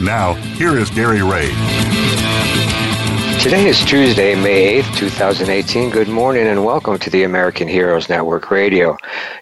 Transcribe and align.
Now, 0.00 0.32
here 0.32 0.78
is 0.78 0.88
Gary 0.88 1.22
Ray. 1.22 1.48
Today 3.38 3.68
is 3.68 3.84
Tuesday, 3.84 4.34
May 4.34 4.80
8th, 4.80 4.96
2018. 4.96 5.90
Good 5.90 6.08
morning 6.08 6.46
and 6.46 6.64
welcome 6.64 6.98
to 6.98 7.10
the 7.10 7.24
American 7.24 7.68
Heroes 7.68 8.08
Network 8.08 8.50
Radio. 8.50 8.96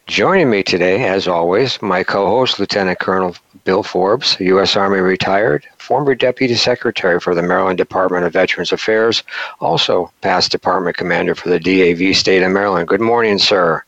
Joining 0.09 0.51
me 0.51 0.65
today, 0.65 1.07
as 1.07 1.29
always, 1.29 1.81
my 1.81 2.03
co 2.03 2.27
host, 2.27 2.59
Lieutenant 2.59 2.99
Colonel 2.99 3.37
Bill 3.63 3.85
Forbes, 3.85 4.37
U.S. 4.41 4.75
Army 4.75 4.99
retired, 4.99 5.65
former 5.79 6.17
Deputy 6.17 6.57
Secretary 6.57 7.21
for 7.21 7.37
the 7.37 7.43
Maryland 7.43 7.79
Department 7.79 8.25
of 8.25 8.33
Veterans 8.33 8.73
Affairs, 8.73 9.23
also 9.61 10.11
past 10.23 10.51
Department 10.51 10.97
Commander 10.97 11.37
for 11.37 11.51
the 11.51 11.61
DAV 11.61 12.17
State 12.17 12.43
of 12.43 12.51
Maryland. 12.51 12.89
Good 12.89 13.01
morning, 13.01 13.39
sir. 13.39 13.85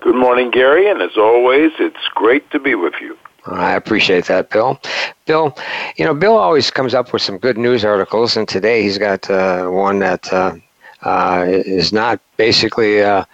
Good 0.00 0.16
morning, 0.16 0.50
Gary, 0.50 0.90
and 0.90 1.02
as 1.02 1.18
always, 1.18 1.72
it's 1.78 2.08
great 2.14 2.50
to 2.52 2.58
be 2.58 2.74
with 2.74 2.94
you. 2.98 3.18
I 3.46 3.74
appreciate 3.74 4.26
that, 4.26 4.50
Bill. 4.50 4.80
Bill, 5.26 5.56
you 5.96 6.04
know, 6.04 6.14
Bill 6.14 6.36
always 6.36 6.70
comes 6.70 6.94
up 6.94 7.12
with 7.12 7.22
some 7.22 7.38
good 7.38 7.56
news 7.56 7.84
articles, 7.84 8.36
and 8.36 8.48
today 8.48 8.82
he's 8.82 8.98
got 8.98 9.28
uh, 9.30 9.68
one 9.68 9.98
that 10.00 10.30
uh, 10.32 10.56
uh, 11.02 11.44
is 11.48 11.92
not 11.92 12.20
basically 12.36 13.02
uh, 13.02 13.24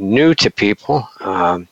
new 0.00 0.34
to 0.34 0.50
people. 0.50 1.08
Um, 1.20 1.68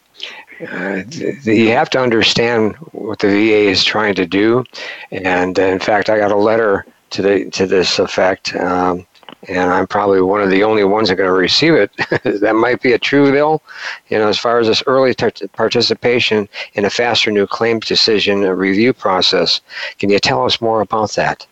uh, 0.72 1.02
you 1.42 1.68
have 1.68 1.90
to 1.90 2.00
understand 2.00 2.76
what 2.92 3.18
the 3.18 3.28
VA 3.28 3.68
is 3.68 3.84
trying 3.84 4.14
to 4.14 4.26
do, 4.26 4.64
and 5.10 5.58
in 5.58 5.78
fact, 5.78 6.08
I 6.08 6.18
got 6.18 6.32
a 6.32 6.36
letter 6.36 6.86
to 7.10 7.22
the 7.22 7.50
to 7.50 7.66
this 7.66 7.98
effect. 7.98 8.54
Um, 8.56 9.06
and 9.48 9.70
I'm 9.70 9.86
probably 9.86 10.20
one 10.20 10.40
of 10.40 10.50
the 10.50 10.64
only 10.64 10.84
ones 10.84 11.08
that 11.08 11.14
are 11.14 11.16
going 11.16 11.28
to 11.28 11.32
receive 11.32 11.74
it. 11.74 11.90
that 12.40 12.54
might 12.54 12.82
be 12.82 12.92
a 12.92 12.98
true 12.98 13.30
bill, 13.30 13.62
you 14.08 14.18
know, 14.18 14.28
as 14.28 14.38
far 14.38 14.58
as 14.58 14.66
this 14.66 14.82
early 14.86 15.14
t- 15.14 15.46
participation 15.48 16.48
in 16.74 16.84
a 16.84 16.90
faster 16.90 17.30
new 17.30 17.46
claims 17.46 17.86
decision 17.86 18.40
review 18.40 18.92
process. 18.92 19.60
Can 19.98 20.10
you 20.10 20.18
tell 20.18 20.44
us 20.44 20.60
more 20.60 20.80
about 20.80 21.12
that? 21.12 21.46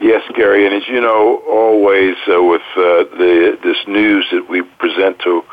Yes, 0.00 0.22
Gary, 0.34 0.66
and 0.66 0.74
as 0.74 0.88
you 0.88 1.00
know, 1.00 1.42
always 1.48 2.16
uh, 2.28 2.42
with 2.42 2.62
uh, 2.76 3.04
the 3.16 3.58
this 3.62 3.76
news 3.86 4.26
that 4.32 4.48
we 4.48 4.62
present 4.62 5.20
to 5.20 5.44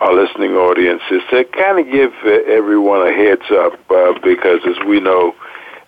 our 0.00 0.12
listening 0.12 0.52
audience 0.52 1.00
is 1.10 1.22
to 1.30 1.44
kind 1.44 1.78
of 1.78 1.90
give 1.90 2.12
uh, 2.24 2.42
everyone 2.46 3.06
a 3.06 3.12
heads 3.12 3.50
up 3.50 3.72
uh, 3.90 4.12
because, 4.22 4.60
as 4.66 4.76
we 4.86 5.00
know, 5.00 5.34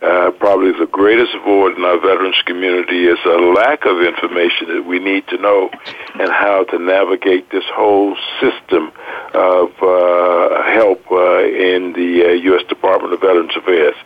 uh, 0.01 0.31
probably 0.39 0.73
the 0.73 0.87
greatest 0.87 1.33
void 1.45 1.77
in 1.77 1.85
our 1.85 1.99
veterans 1.99 2.41
community 2.47 3.07
is 3.07 3.19
a 3.25 3.39
lack 3.55 3.85
of 3.85 4.01
information 4.01 4.69
that 4.69 4.85
we 4.87 4.99
need 4.99 5.27
to 5.27 5.37
know 5.39 5.71
and 6.15 6.31
how 6.31 6.65
to 6.65 6.79
navigate 6.79 7.51
this 7.51 7.65
whole 7.75 8.17
system 8.41 8.93
of 9.35 9.71
uh, 9.83 10.63
help 10.71 11.03
uh, 11.11 11.43
in 11.43 11.93
the 11.95 12.25
uh, 12.27 12.33
U.S. 12.55 12.63
Department 12.69 13.13
of 13.13 13.21
Veterans 13.21 13.51
Affairs. 13.57 13.97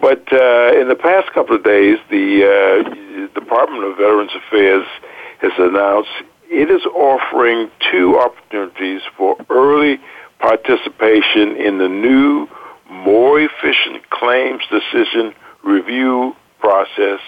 But 0.00 0.30
uh, 0.32 0.78
in 0.78 0.88
the 0.88 0.98
past 1.00 1.32
couple 1.32 1.56
of 1.56 1.64
days, 1.64 1.98
the 2.10 2.44
uh, 2.44 3.32
Department 3.32 3.84
of 3.84 3.96
Veterans 3.96 4.32
Affairs 4.36 4.86
has 5.40 5.52
announced 5.58 6.10
it 6.52 6.70
is 6.70 6.84
offering 6.84 7.70
two 7.90 8.18
opportunities 8.18 9.00
for 9.16 9.36
early 9.48 9.98
participation 10.38 11.56
in 11.56 11.78
the 11.78 11.88
new 11.88 12.46
more 12.92 13.40
efficient 13.40 14.08
claims 14.10 14.62
decision 14.70 15.34
review 15.64 16.36
process, 16.60 17.20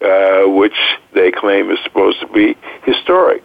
uh, 0.00 0.42
which 0.44 0.76
they 1.14 1.30
claim 1.30 1.70
is 1.70 1.78
supposed 1.84 2.20
to 2.20 2.26
be 2.28 2.56
historic. 2.84 3.42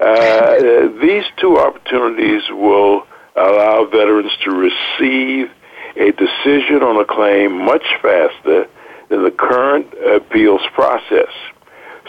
Uh, 0.00 0.88
these 1.00 1.24
two 1.36 1.58
opportunities 1.58 2.42
will 2.50 3.06
allow 3.36 3.84
veterans 3.84 4.32
to 4.44 4.50
receive 4.50 5.50
a 5.96 6.12
decision 6.12 6.82
on 6.82 6.96
a 6.96 7.04
claim 7.04 7.64
much 7.64 7.84
faster 8.00 8.66
than 9.08 9.24
the 9.24 9.30
current 9.30 9.86
appeals 10.14 10.62
process. 10.74 11.32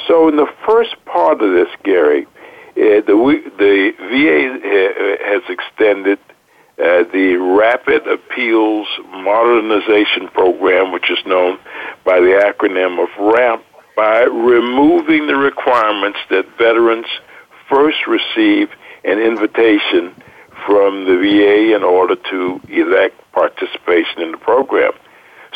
So, 0.08 0.30
in 0.30 0.38
the 0.38 0.48
first 0.66 0.96
part 1.06 1.42
of 1.42 1.52
this, 1.52 1.68
Gary, 1.84 2.26
uh, 2.26 3.02
the, 3.06 3.42
the 3.58 3.92
VA 4.00 5.18
has 5.26 5.42
extended 5.50 6.20
uh, 6.82 7.04
the 7.14 7.36
Rapid 7.36 8.08
Appeals 8.08 8.88
Modernization 9.12 10.28
Program, 10.30 10.92
which 10.92 11.12
is 11.12 11.20
known 11.28 11.60
by 12.04 12.20
the 12.20 12.42
acronym 12.42 13.02
of 13.02 13.10
RAMP, 13.20 13.64
by 13.96 14.22
removing 14.24 15.28
the 15.28 15.36
requirements 15.36 16.18
that 16.32 16.46
veterans 16.58 17.06
first 17.70 18.08
receive 18.08 18.70
an 19.04 19.20
invitation 19.20 20.16
from 20.66 21.06
the 21.06 21.18
VA 21.18 21.76
in 21.76 21.84
order 21.84 22.16
to 22.16 22.60
elect 22.70 23.16
participation 23.32 24.22
in 24.22 24.32
the 24.32 24.38
program. 24.38 24.92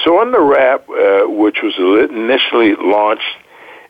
So, 0.04 0.22
under 0.22 0.42
RAMP, 0.42 0.90
uh, 0.90 1.30
which 1.30 1.58
was 1.64 1.74
initially 2.12 2.76
launched 2.76 3.38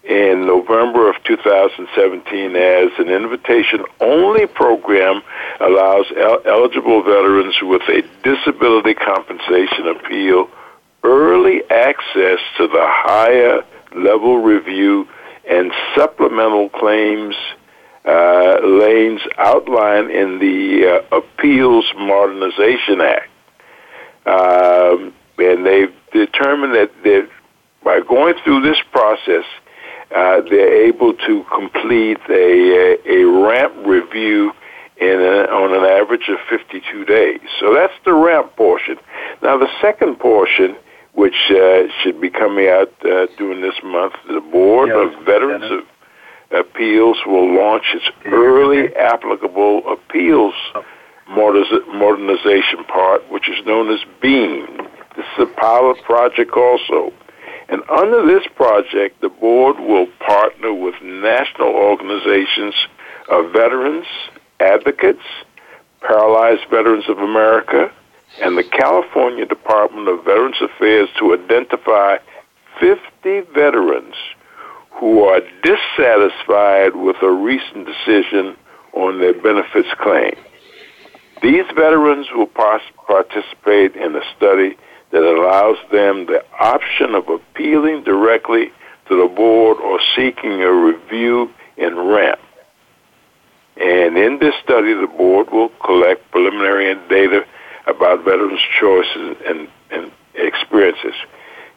in 0.08 0.46
November 0.46 1.10
of 1.10 1.16
2017 1.24 2.56
as 2.56 2.92
an 3.00 3.10
invitation 3.10 3.84
only 4.00 4.46
program 4.46 5.22
allows 5.60 6.06
el- 6.18 6.42
eligible 6.46 7.04
veterans 7.04 7.56
with 7.62 7.82
a 7.84 8.02
disability 8.24 8.94
compensation 8.94 9.88
appeal 9.88 10.50
early 11.04 11.62
access 11.70 12.40
to 12.58 12.68
the 12.68 12.86
higher 12.86 13.64
level 13.96 14.40
review 14.42 15.08
and 15.50 15.72
supplemental 15.96 16.70
claims 16.70 17.36
uh, 18.06 18.60
lanes 18.64 19.22
outlined 19.38 20.12
in 20.12 20.40
the 20.40 21.02
uh, 21.12 21.18
Appeals 21.18 21.86
Modernization 21.98 23.02
Act. 23.02 23.30
Um, 24.26 25.14
and 25.38 25.66
they've 25.66 25.94
determined 26.12 26.74
that 26.76 27.30
by 27.84 28.02
going 28.02 28.36
through 28.44 28.62
this 28.62 28.78
process, 28.92 29.46
uh, 30.16 30.42
they're 30.50 30.86
able 30.88 31.14
to 31.14 31.46
complete 31.54 32.20
a, 32.30 32.98
a, 33.06 33.22
a 33.22 33.26
ramp 33.26 33.74
review 33.86 34.52
in 34.98 35.20
a, 35.20 35.52
on 35.52 35.74
an 35.76 35.84
average 35.84 36.30
of 36.30 36.38
52 36.50 37.06
days. 37.06 37.42
So 37.60 37.74
that's 37.74 37.94
the 38.06 38.14
ramp 38.14 38.56
portion. 38.56 38.98
Now 39.42 39.58
the 39.58 39.70
second 39.82 40.20
portion, 40.20 40.76
which 41.14 41.36
uh, 41.50 41.84
should 42.02 42.20
be 42.22 42.30
coming 42.30 42.68
out 42.68 42.94
uh, 43.04 43.28
during 43.38 43.62
this 43.62 43.76
month, 43.84 44.14
the 44.28 44.42
Board 44.42 44.90
of 44.92 45.26
Veterans 45.26 45.66
of 45.72 45.86
Appeals 46.52 47.18
will 47.26 47.56
launch 47.56 47.86
its 47.94 48.06
early 48.26 48.96
applicable 48.96 49.82
appeals 49.92 50.54
modernization 51.28 52.84
part, 52.88 53.30
which 53.32 53.50
is 53.50 53.66
known 53.66 53.92
as 53.92 54.00
BEAM. 54.22 54.78
This 55.16 55.26
is 55.38 55.44
a 55.44 55.60
pilot 55.60 55.98
project 56.04 56.52
also. 56.56 57.12
And 57.68 57.82
under 57.90 58.26
this 58.28 58.46
project, 58.56 59.22
the 59.22 59.30
board 59.30 59.80
will 59.80 60.08
partner 60.20 60.74
with 60.74 60.96
national 61.02 61.70
organizations 61.70 62.76
of 63.30 63.52
veterans, 63.52 64.06
advocates, 64.60 65.24
Paralyzed 66.02 66.70
Veterans 66.70 67.06
of 67.10 67.18
America, 67.18 67.92
and 68.42 68.58
the 68.58 68.64
California 68.64 69.46
Department 69.46 70.08
of 70.08 70.24
Veterans 70.26 70.62
Affairs 70.62 71.10
to 71.20 71.34
identify 71.34 72.18
50 72.80 73.42
veterans 73.54 74.16
who 74.92 75.24
are 75.24 75.42
dissatisfied 75.64 76.96
with 76.96 77.18
a 77.22 77.32
recent 77.32 77.86
decision 77.86 78.56
on 78.94 79.20
their 79.20 79.34
benefits 79.34 79.90
claim. 80.00 80.36
These 81.42 81.66
veterans 81.76 82.28
will 82.34 82.48
participate 82.48 83.96
in 83.96 84.16
a 84.16 84.22
study 84.36 84.78
that 85.12 85.24
allows 85.24 85.78
them 85.92 86.26
the 86.26 86.44
option 86.60 87.14
of 87.14 87.30
appealing 87.30 88.04
directly 88.04 88.72
to 89.08 89.22
the 89.22 89.28
board 89.28 89.78
or 89.78 90.00
seeking 90.16 90.62
a 90.62 90.72
review 90.72 91.52
in 91.78 91.96
RAMP. 91.96 92.40
And 93.78 94.18
in 94.18 94.40
this 94.40 94.54
study, 94.64 94.94
the 94.94 95.08
board 95.08 95.52
will 95.52 95.70
collect 95.84 96.32
preliminary 96.32 96.96
data 97.10 97.46
about 97.88 98.24
veterans' 98.24 98.60
choices 98.80 99.38
and, 99.46 99.68
and 99.92 100.12
experiences. 100.36 101.14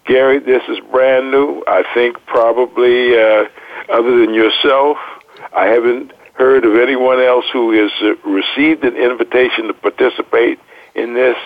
Gary, 0.07 0.39
this 0.39 0.63
is 0.69 0.79
brand 0.91 1.31
new. 1.31 1.63
I 1.67 1.85
think 1.95 2.17
probably, 2.27 3.19
uh, 3.19 3.45
other 3.93 4.21
than 4.21 4.33
yourself, 4.33 4.97
I 5.55 5.67
haven't 5.67 6.13
heard 6.35 6.65
of 6.65 6.77
anyone 6.77 7.21
else 7.21 7.45
who 7.53 7.73
has 7.73 7.91
uh, 8.01 8.15
received 8.29 8.85
an 8.85 8.97
invitation 8.97 9.67
to 9.67 9.75
participate 9.75 10.59
in 10.95 11.15
this 11.15 11.37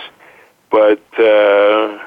but 0.72 1.02
uh, 1.18 1.98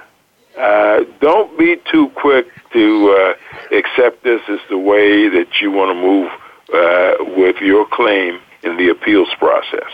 uh, 0.58 1.00
don't 1.22 1.58
be 1.58 1.78
too 1.92 2.10
quick 2.16 2.48
to 2.74 3.16
uh, 3.16 3.76
accept 3.78 4.24
this 4.24 4.42
as 4.50 4.60
the 4.70 4.78
way 4.78 5.30
that 5.30 5.62
you 5.62 5.72
want 5.72 5.96
to 5.96 6.02
move 6.02 6.30
uh, 6.74 7.14
with 7.36 7.58
your 7.62 7.86
claim 7.88 8.40
in 8.64 8.78
the 8.78 8.90
appeals 8.90 9.30
process. 9.38 9.90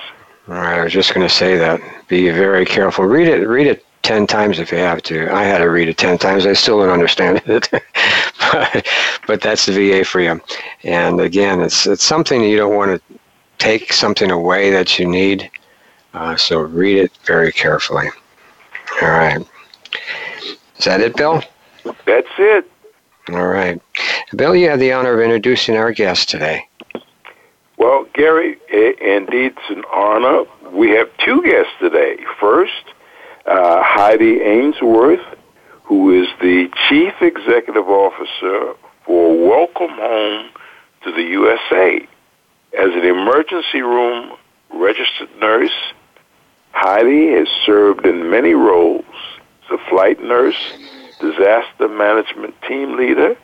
All 0.47 0.55
right, 0.55 0.79
I 0.79 0.83
was 0.83 0.93
just 0.93 1.13
going 1.13 1.27
to 1.27 1.33
say 1.33 1.57
that. 1.57 1.79
Be 2.07 2.29
very 2.29 2.65
careful. 2.65 3.05
Read 3.05 3.27
it. 3.27 3.47
Read 3.47 3.67
it 3.67 3.85
ten 4.01 4.25
times 4.25 4.59
if 4.59 4.71
you 4.71 4.77
have 4.79 5.01
to. 5.03 5.33
I 5.33 5.43
had 5.43 5.59
to 5.59 5.65
read 5.65 5.87
it 5.87 5.97
ten 5.97 6.17
times. 6.17 6.45
I 6.45 6.53
still 6.53 6.79
don't 6.79 6.89
understand 6.89 7.41
it, 7.45 7.69
but, 7.71 8.87
but 9.27 9.41
that's 9.41 9.65
the 9.65 9.73
VA 9.73 10.03
for 10.03 10.19
you. 10.19 10.41
And 10.83 11.19
again, 11.21 11.61
it's 11.61 11.85
it's 11.85 12.03
something 12.03 12.41
you 12.41 12.57
don't 12.57 12.75
want 12.75 12.99
to 12.99 13.19
take 13.59 13.93
something 13.93 14.31
away 14.31 14.71
that 14.71 14.97
you 14.97 15.07
need. 15.07 15.49
Uh, 16.13 16.35
so 16.35 16.59
read 16.59 16.97
it 16.97 17.11
very 17.25 17.51
carefully. 17.51 18.09
All 19.01 19.09
right. 19.09 19.45
Is 20.77 20.85
that 20.85 20.99
it, 20.99 21.15
Bill? 21.15 21.41
That's 22.05 22.27
it. 22.37 22.69
All 23.33 23.47
right. 23.47 23.81
Bill, 24.35 24.55
you 24.55 24.69
have 24.69 24.79
the 24.79 24.91
honor 24.91 25.13
of 25.13 25.19
introducing 25.21 25.77
our 25.77 25.91
guest 25.91 26.29
today. 26.29 26.67
Well, 27.77 28.05
Gary, 28.13 28.57
indeed, 28.69 29.53
it's 29.57 29.69
an 29.69 29.83
honor. 29.93 30.43
We 30.71 30.91
have 30.91 31.09
two 31.17 31.41
guests 31.41 31.71
today. 31.79 32.17
First, 32.39 32.83
uh, 33.45 33.81
Heidi 33.83 34.41
Ainsworth, 34.41 35.25
who 35.83 36.21
is 36.21 36.27
the 36.41 36.69
Chief 36.89 37.13
Executive 37.21 37.87
Officer 37.87 38.73
for 39.05 39.47
Welcome 39.47 39.95
Home 39.95 40.49
to 41.03 41.11
the 41.11 41.23
USA. 41.23 42.07
As 42.77 42.93
an 42.93 43.05
emergency 43.05 43.81
room 43.81 44.31
registered 44.73 45.29
nurse, 45.39 45.73
Heidi 46.71 47.31
has 47.31 47.47
served 47.65 48.05
in 48.05 48.29
many 48.29 48.53
roles 48.53 49.05
as 49.65 49.79
a 49.79 49.89
flight 49.89 50.21
nurse, 50.21 50.73
disaster 51.21 51.87
management 51.87 52.55
team 52.67 52.97
leader, 52.97 53.37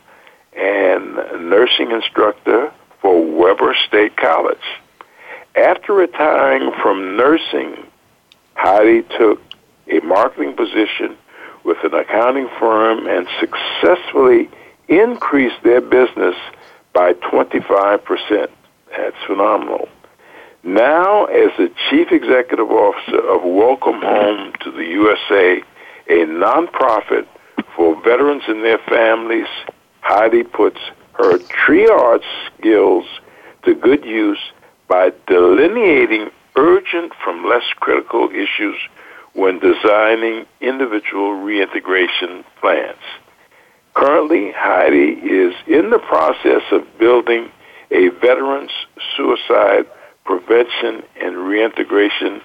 and 0.56 1.14
nursing 1.48 1.90
instructor 1.92 2.72
for 3.00 3.24
Weber 3.24 3.74
State 3.86 4.16
College. 4.16 4.58
After 5.54 5.92
retiring 5.92 6.72
from 6.82 7.16
nursing, 7.16 7.76
Heidi 8.54 9.02
took 9.16 9.40
a 9.88 10.00
marketing 10.00 10.54
position 10.54 11.16
with 11.64 11.78
an 11.84 11.94
accounting 11.94 12.48
firm 12.58 13.06
and 13.06 13.26
successfully 13.40 14.50
increased 14.88 15.62
their 15.62 15.80
business 15.80 16.34
by 16.92 17.12
25%. 17.12 18.48
That's 18.90 19.16
phenomenal. 19.26 19.88
Now, 20.64 21.26
as 21.26 21.50
the 21.56 21.70
Chief 21.88 22.10
Executive 22.10 22.70
Officer 22.70 23.20
of 23.20 23.44
Welcome 23.44 24.00
Home 24.02 24.52
to 24.60 24.70
the 24.70 24.84
USA, 24.84 25.62
a 26.08 26.26
nonprofit 26.26 27.26
for 27.78 27.94
veterans 28.02 28.42
and 28.48 28.64
their 28.64 28.78
families, 28.78 29.46
Heidi 30.00 30.42
puts 30.42 30.80
her 31.12 31.38
triage 31.38 32.24
skills 32.46 33.04
to 33.64 33.72
good 33.72 34.04
use 34.04 34.40
by 34.88 35.12
delineating 35.28 36.28
urgent 36.56 37.12
from 37.22 37.48
less 37.48 37.62
critical 37.76 38.30
issues 38.30 38.76
when 39.34 39.60
designing 39.60 40.44
individual 40.60 41.34
reintegration 41.34 42.44
plans. 42.60 42.98
Currently, 43.94 44.52
Heidi 44.56 45.12
is 45.12 45.54
in 45.68 45.90
the 45.90 46.00
process 46.00 46.62
of 46.72 46.82
building 46.98 47.48
a 47.92 48.08
veterans 48.08 48.72
suicide 49.16 49.86
prevention 50.24 51.04
and 51.20 51.36
reintegration 51.36 52.40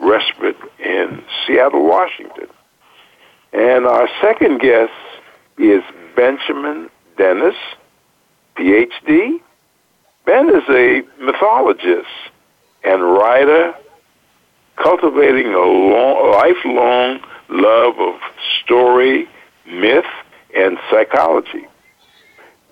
respite 0.00 0.56
in 0.80 1.22
Seattle, 1.46 1.86
Washington. 1.86 2.48
And 3.52 3.86
our 3.86 4.08
second 4.20 4.60
guest 4.60 4.92
is 5.58 5.82
Benjamin 6.16 6.88
Dennis, 7.18 7.54
PhD. 8.56 9.40
Ben 10.24 10.48
is 10.48 10.64
a 10.68 11.02
mythologist 11.20 12.08
and 12.84 13.02
writer 13.02 13.74
cultivating 14.76 15.52
a 15.52 15.58
long, 15.58 16.32
lifelong 16.32 17.20
love 17.48 17.98
of 17.98 18.14
story, 18.62 19.28
myth, 19.66 20.04
and 20.56 20.78
psychology. 20.90 21.66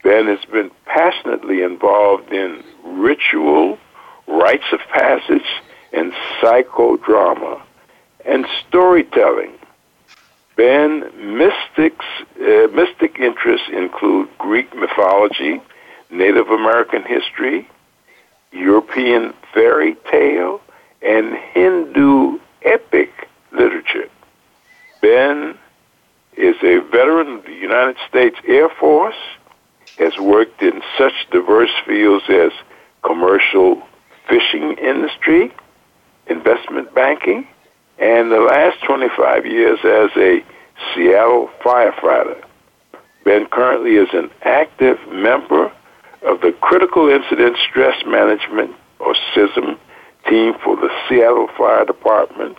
Ben 0.03 0.27
has 0.27 0.45
been 0.51 0.71
passionately 0.87 1.63
involved 1.63 2.33
in 2.33 2.63
ritual, 2.85 3.79
rites 4.27 4.65
of 4.73 4.81
passage, 4.93 5.47
and 5.93 6.13
psychodrama, 6.41 7.61
and 8.25 8.47
storytelling. 8.67 9.53
Ben 10.61 11.11
mystics, 11.39 12.05
uh, 12.39 12.67
mystic 12.75 13.19
interests 13.19 13.67
include 13.73 14.29
Greek 14.37 14.77
mythology, 14.77 15.59
Native 16.11 16.49
American 16.49 17.03
history, 17.03 17.67
European 18.53 19.33
fairy 19.55 19.97
tale, 20.11 20.61
and 21.01 21.35
Hindu 21.55 22.39
epic 22.63 23.11
literature. 23.53 24.11
Ben 25.01 25.57
is 26.37 26.57
a 26.63 26.81
veteran 26.93 27.39
of 27.39 27.45
the 27.47 27.55
United 27.55 27.97
States 28.07 28.37
Air 28.47 28.69
Force, 28.69 29.23
has 29.99 30.13
worked 30.19 30.61
in 30.61 30.83
such 30.99 31.15
diverse 31.33 31.73
fields 31.87 32.25
as 32.29 32.53
commercial 33.03 33.81
fishing 34.29 34.73
industry, 34.73 35.55
investment 36.27 36.95
banking, 36.95 37.47
and 38.01 38.33
the 38.33 38.41
last 38.41 38.83
25 38.85 39.45
years 39.47 39.79
as 39.85 40.11
a 40.17 40.43
Seattle 40.95 41.51
firefighter. 41.63 42.43
Ben 43.25 43.47
currently 43.47 43.97
is 43.97 44.09
an 44.15 44.31
active 44.43 44.99
member 45.13 45.71
of 46.23 46.41
the 46.41 46.53
Critical 46.61 47.09
Incident 47.09 47.57
Stress 47.69 48.03
Management, 48.07 48.75
or 48.99 49.15
CISM, 49.35 49.79
team 50.29 50.55
for 50.65 50.77
the 50.77 50.89
Seattle 51.09 51.49
Fire 51.57 51.85
Department, 51.85 52.57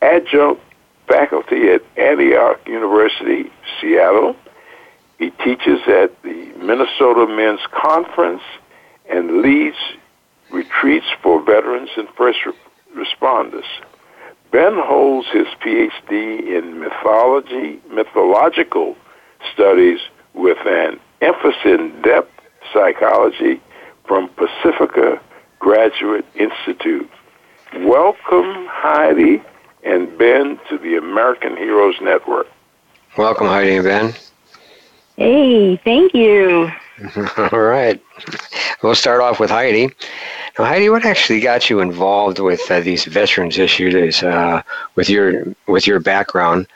adjunct 0.00 0.62
faculty 1.06 1.68
at 1.68 1.82
Antioch 1.96 2.60
University, 2.66 3.50
Seattle. 3.80 4.34
He 5.18 5.30
teaches 5.30 5.80
at 5.86 6.10
the 6.22 6.52
Minnesota 6.58 7.26
Men's 7.26 7.60
Conference 7.82 8.42
and 9.10 9.42
leads 9.42 9.76
retreats 10.52 11.06
for 11.20 11.42
veterans 11.42 11.90
and 11.96 12.08
first 12.10 12.38
responders. 12.96 13.64
Ben 14.52 14.74
holds 14.78 15.26
his 15.32 15.48
PhD 15.60 16.56
in 16.56 16.78
mythology, 16.78 17.80
mythological 17.90 18.96
studies 19.52 19.98
with 20.32 20.58
an 20.64 21.00
emphasis 21.22 21.56
in 21.64 22.00
depth 22.02 22.30
psychology 22.72 23.60
from 24.06 24.28
Pacifica 24.28 25.20
Graduate 25.58 26.26
Institute. 26.36 27.10
Welcome, 27.80 28.66
Heidi 28.68 29.42
and 29.82 30.16
Ben, 30.18 30.60
to 30.68 30.78
the 30.78 30.96
American 30.96 31.56
Heroes 31.56 31.96
Network. 32.00 32.46
Welcome, 33.18 33.48
Heidi 33.48 33.76
and 33.76 33.84
Ben. 33.84 34.14
Hey, 35.16 35.76
thank 35.78 36.14
you. 36.14 36.70
All 37.52 37.60
right. 37.60 38.02
We'll 38.82 38.94
start 38.94 39.20
off 39.20 39.38
with 39.38 39.50
Heidi. 39.50 39.88
Now, 40.58 40.64
Heidi, 40.64 40.88
what 40.88 41.04
actually 41.04 41.40
got 41.40 41.68
you 41.68 41.80
involved 41.80 42.38
with 42.38 42.60
uh, 42.70 42.80
these 42.80 43.04
veterans 43.04 43.58
issues? 43.58 44.22
Uh, 44.22 44.62
with 44.94 45.08
your 45.10 45.54
with 45.66 45.86
your 45.86 46.00
background, 46.00 46.66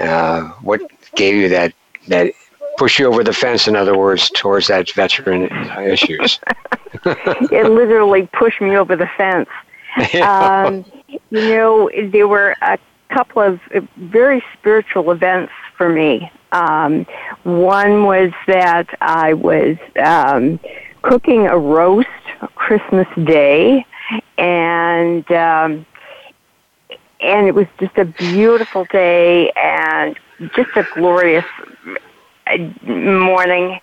uh, 0.00 0.48
what 0.62 0.80
gave 1.14 1.34
you 1.34 1.48
that 1.48 1.72
that 2.08 2.32
push 2.76 2.98
you 2.98 3.06
over 3.06 3.24
the 3.24 3.32
fence? 3.32 3.66
In 3.66 3.76
other 3.76 3.96
words, 3.96 4.30
towards 4.30 4.66
that 4.68 4.90
veteran 4.92 5.44
issues. 5.80 6.40
it 7.04 7.70
literally 7.70 8.28
pushed 8.32 8.60
me 8.60 8.76
over 8.76 8.96
the 8.96 9.08
fence. 9.16 9.48
Um, 10.22 10.84
you 11.08 11.40
know, 11.40 11.90
there 12.10 12.28
were 12.28 12.54
a 12.60 12.78
couple 13.08 13.42
of 13.42 13.58
very 13.96 14.44
spiritual 14.52 15.10
events 15.10 15.52
for 15.78 15.88
me. 15.88 16.30
Um, 16.52 17.06
one 17.44 18.04
was 18.04 18.32
that 18.46 18.88
I 19.00 19.32
was 19.32 19.76
um, 20.02 20.60
cooking 21.02 21.46
a 21.46 21.56
roast 21.56 22.08
Christmas 22.56 23.06
Day, 23.24 23.86
and 24.36 25.30
um, 25.32 25.86
and 27.20 27.46
it 27.46 27.54
was 27.54 27.66
just 27.78 27.96
a 27.96 28.04
beautiful 28.04 28.84
day 28.86 29.50
and 29.52 30.18
just 30.54 30.70
a 30.76 30.86
glorious 30.94 31.44
uh, 32.46 32.58
morning. 32.82 33.78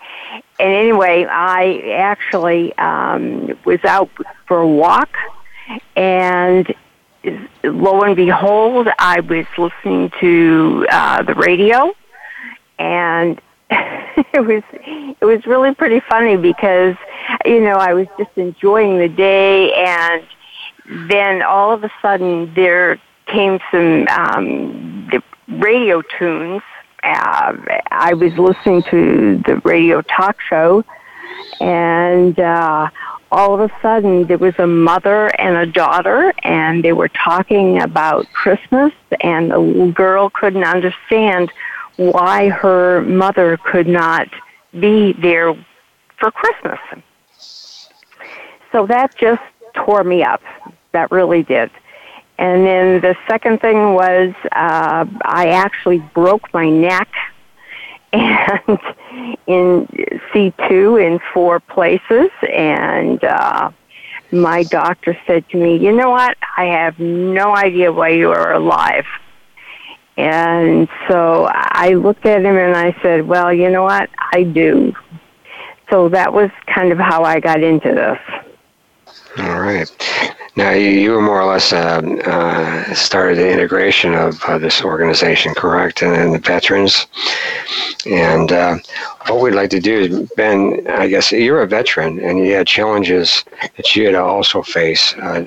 And 0.58 0.72
anyway, 0.72 1.26
I 1.28 1.80
actually 1.96 2.76
um, 2.78 3.58
was 3.64 3.84
out 3.84 4.10
for 4.46 4.58
a 4.58 4.68
walk, 4.68 5.16
and 5.94 6.74
lo 7.64 8.02
and 8.02 8.16
behold, 8.16 8.88
I 8.98 9.20
was 9.20 9.46
listening 9.58 10.10
to 10.20 10.86
uh, 10.90 11.22
the 11.22 11.34
radio, 11.34 11.92
and 12.78 13.40
it 13.70 14.44
was 14.46 14.62
it 15.20 15.24
was 15.24 15.46
really 15.46 15.74
pretty 15.74 16.00
funny 16.08 16.36
because 16.36 16.96
you 17.44 17.60
know 17.60 17.76
I 17.76 17.94
was 17.94 18.06
just 18.18 18.30
enjoying 18.36 18.98
the 18.98 19.08
day, 19.08 19.72
and 19.74 20.22
then 21.08 21.42
all 21.42 21.72
of 21.72 21.84
a 21.84 21.90
sudden 22.00 22.52
there 22.54 22.98
came 23.26 23.58
some 23.70 24.06
um, 24.08 25.08
the 25.10 25.22
radio 25.48 26.02
tunes, 26.18 26.62
uh, 27.02 27.56
I 27.90 28.14
was 28.14 28.32
listening 28.36 28.82
to 28.84 29.42
the 29.46 29.60
radio 29.64 30.02
talk 30.02 30.40
show, 30.40 30.84
and 31.60 32.38
uh, 32.38 32.90
all 33.32 33.54
of 33.54 33.70
a 33.70 33.74
sudden 33.82 34.26
there 34.26 34.38
was 34.38 34.54
a 34.58 34.66
mother 34.66 35.28
and 35.40 35.56
a 35.56 35.66
daughter, 35.66 36.32
and 36.42 36.84
they 36.84 36.92
were 36.92 37.08
talking 37.08 37.82
about 37.82 38.26
Christmas, 38.32 38.92
and 39.20 39.50
the 39.50 39.58
little 39.58 39.92
girl 39.92 40.30
couldn't 40.30 40.64
understand 40.64 41.52
why 41.96 42.48
her 42.48 43.02
mother 43.02 43.56
could 43.56 43.88
not 43.88 44.28
be 44.78 45.12
there 45.14 45.54
for 46.18 46.30
Christmas. 46.30 46.78
So 48.72 48.86
that 48.86 49.16
just 49.16 49.42
tore 49.74 50.04
me 50.04 50.22
up. 50.22 50.42
That 50.92 51.10
really 51.10 51.42
did. 51.42 51.70
And 52.38 52.66
then 52.66 53.00
the 53.00 53.16
second 53.26 53.60
thing 53.60 53.94
was 53.94 54.34
uh, 54.52 55.06
I 55.22 55.48
actually 55.48 55.98
broke 56.14 56.52
my 56.52 56.68
neck 56.68 57.08
and 58.12 58.78
in 59.46 59.86
C2 60.32 61.04
in 61.04 61.20
four 61.32 61.60
places. 61.60 62.30
And 62.52 63.22
uh, 63.24 63.70
my 64.32 64.62
doctor 64.64 65.16
said 65.26 65.48
to 65.50 65.56
me, 65.56 65.76
You 65.76 65.92
know 65.92 66.10
what? 66.10 66.36
I 66.56 66.64
have 66.64 66.98
no 66.98 67.54
idea 67.54 67.92
why 67.92 68.10
you 68.10 68.30
are 68.30 68.52
alive. 68.52 69.06
And 70.16 70.88
so 71.08 71.46
I 71.50 71.90
looked 71.94 72.24
at 72.24 72.40
him 72.40 72.56
and 72.56 72.76
I 72.76 72.96
said, 73.02 73.26
Well, 73.26 73.52
you 73.52 73.70
know 73.70 73.82
what? 73.82 74.08
I 74.32 74.44
do. 74.44 74.94
So 75.90 76.08
that 76.08 76.32
was 76.32 76.50
kind 76.66 76.90
of 76.90 76.98
how 76.98 77.22
I 77.22 77.38
got 77.38 77.62
into 77.62 77.92
this. 77.92 78.18
All 79.38 79.60
right. 79.60 80.34
Now, 80.56 80.70
you, 80.70 80.88
you 80.88 81.10
were 81.12 81.20
more 81.20 81.42
or 81.42 81.52
less 81.52 81.70
uh, 81.72 82.00
uh, 82.24 82.94
started 82.94 83.36
the 83.36 83.50
integration 83.50 84.14
of 84.14 84.42
uh, 84.44 84.56
this 84.56 84.82
organization, 84.82 85.54
correct? 85.54 86.00
And, 86.02 86.16
and 86.16 86.34
the 86.34 86.38
veterans. 86.38 87.06
And 88.06 88.50
uh, 88.52 88.78
what 89.26 89.42
we'd 89.42 89.54
like 89.54 89.68
to 89.70 89.80
do 89.80 89.98
is, 89.98 90.32
Ben, 90.34 90.86
I 90.88 91.08
guess 91.08 91.30
you're 91.30 91.60
a 91.60 91.66
veteran 91.66 92.18
and 92.20 92.38
you 92.38 92.54
had 92.54 92.66
challenges 92.66 93.44
that 93.76 93.94
you 93.94 94.06
had 94.06 94.12
to 94.12 94.22
also 94.22 94.62
face. 94.62 95.14
Uh, 95.14 95.44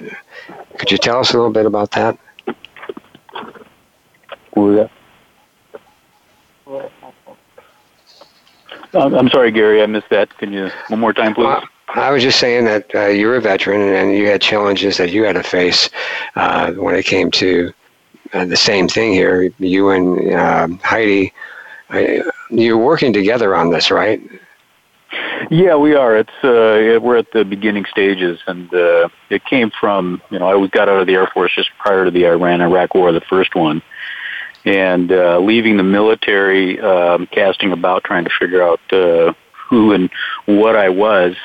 could 0.78 0.92
you 0.92 0.98
tell 1.00 1.20
us 1.20 1.32
a 1.34 1.38
little 1.38 1.52
bit 1.52 1.66
about 1.66 1.90
that? 1.92 2.18
Oh, 8.94 9.16
I'm 9.16 9.30
sorry, 9.30 9.52
Gary. 9.52 9.82
I 9.82 9.86
missed 9.88 10.10
that. 10.10 10.36
Can 10.38 10.52
you 10.54 10.70
one 10.88 11.00
more 11.00 11.14
time, 11.14 11.34
please? 11.34 11.64
I 11.96 12.12
was 12.12 12.22
just 12.22 12.40
saying 12.40 12.66
that 12.66 12.94
uh, 12.94 13.08
you're 13.08 13.36
a 13.36 13.42
veteran 13.42 13.82
and 13.82 14.16
you 14.16 14.28
had 14.28 14.42
challenges 14.42 14.98
that 14.98 15.10
you 15.12 15.24
had 15.24 15.34
to 15.34 15.44
face 15.44 15.90
uh, 16.36 16.72
when 16.74 16.96
it 16.96 17.06
came 17.06 17.32
to 17.32 17.74
uh, 18.34 18.46
the 18.46 18.58
same 18.58 18.88
thing 18.88 19.14
here. 19.14 19.52
You 19.58 19.90
and 19.90 20.34
um, 20.36 20.80
Heidi, 20.80 21.34
you're 22.52 22.78
working 22.78 23.12
together 23.12 23.56
on 23.56 23.72
this, 23.72 23.90
right? 23.90 24.22
Yeah, 25.50 25.76
we 25.78 25.96
are. 25.96 26.18
It's 26.18 26.44
uh, 26.44 27.00
we're 27.02 27.18
at 27.18 27.32
the 27.32 27.44
beginning 27.44 27.86
stages, 27.86 28.40
and 28.46 28.72
uh, 28.72 29.10
it 29.32 29.44
came 29.46 29.72
from 29.72 30.22
you 30.30 30.38
know 30.38 30.48
I 30.48 30.56
was 30.56 30.70
got 30.70 30.90
out 30.90 31.00
of 31.00 31.08
the 31.08 31.16
Air 31.16 31.28
Force 31.28 31.56
just 31.56 31.72
prior 31.80 32.06
to 32.06 32.12
the 32.12 32.28
Iran-Iraq 32.28 32.94
War, 32.94 33.12
the 33.12 33.22
first 33.22 33.56
one, 33.56 33.82
and 34.66 35.12
uh, 35.12 35.40
leaving 35.40 35.78
the 35.78 35.84
military, 35.84 36.80
um, 36.80 37.26
casting 37.28 37.72
about, 37.72 38.04
trying 38.04 38.26
to 38.26 38.32
figure 38.38 38.62
out 38.62 38.80
uh, 38.94 39.34
who 39.70 39.94
and 39.94 40.12
what 40.46 40.76
I 40.76 40.90
was 40.90 41.36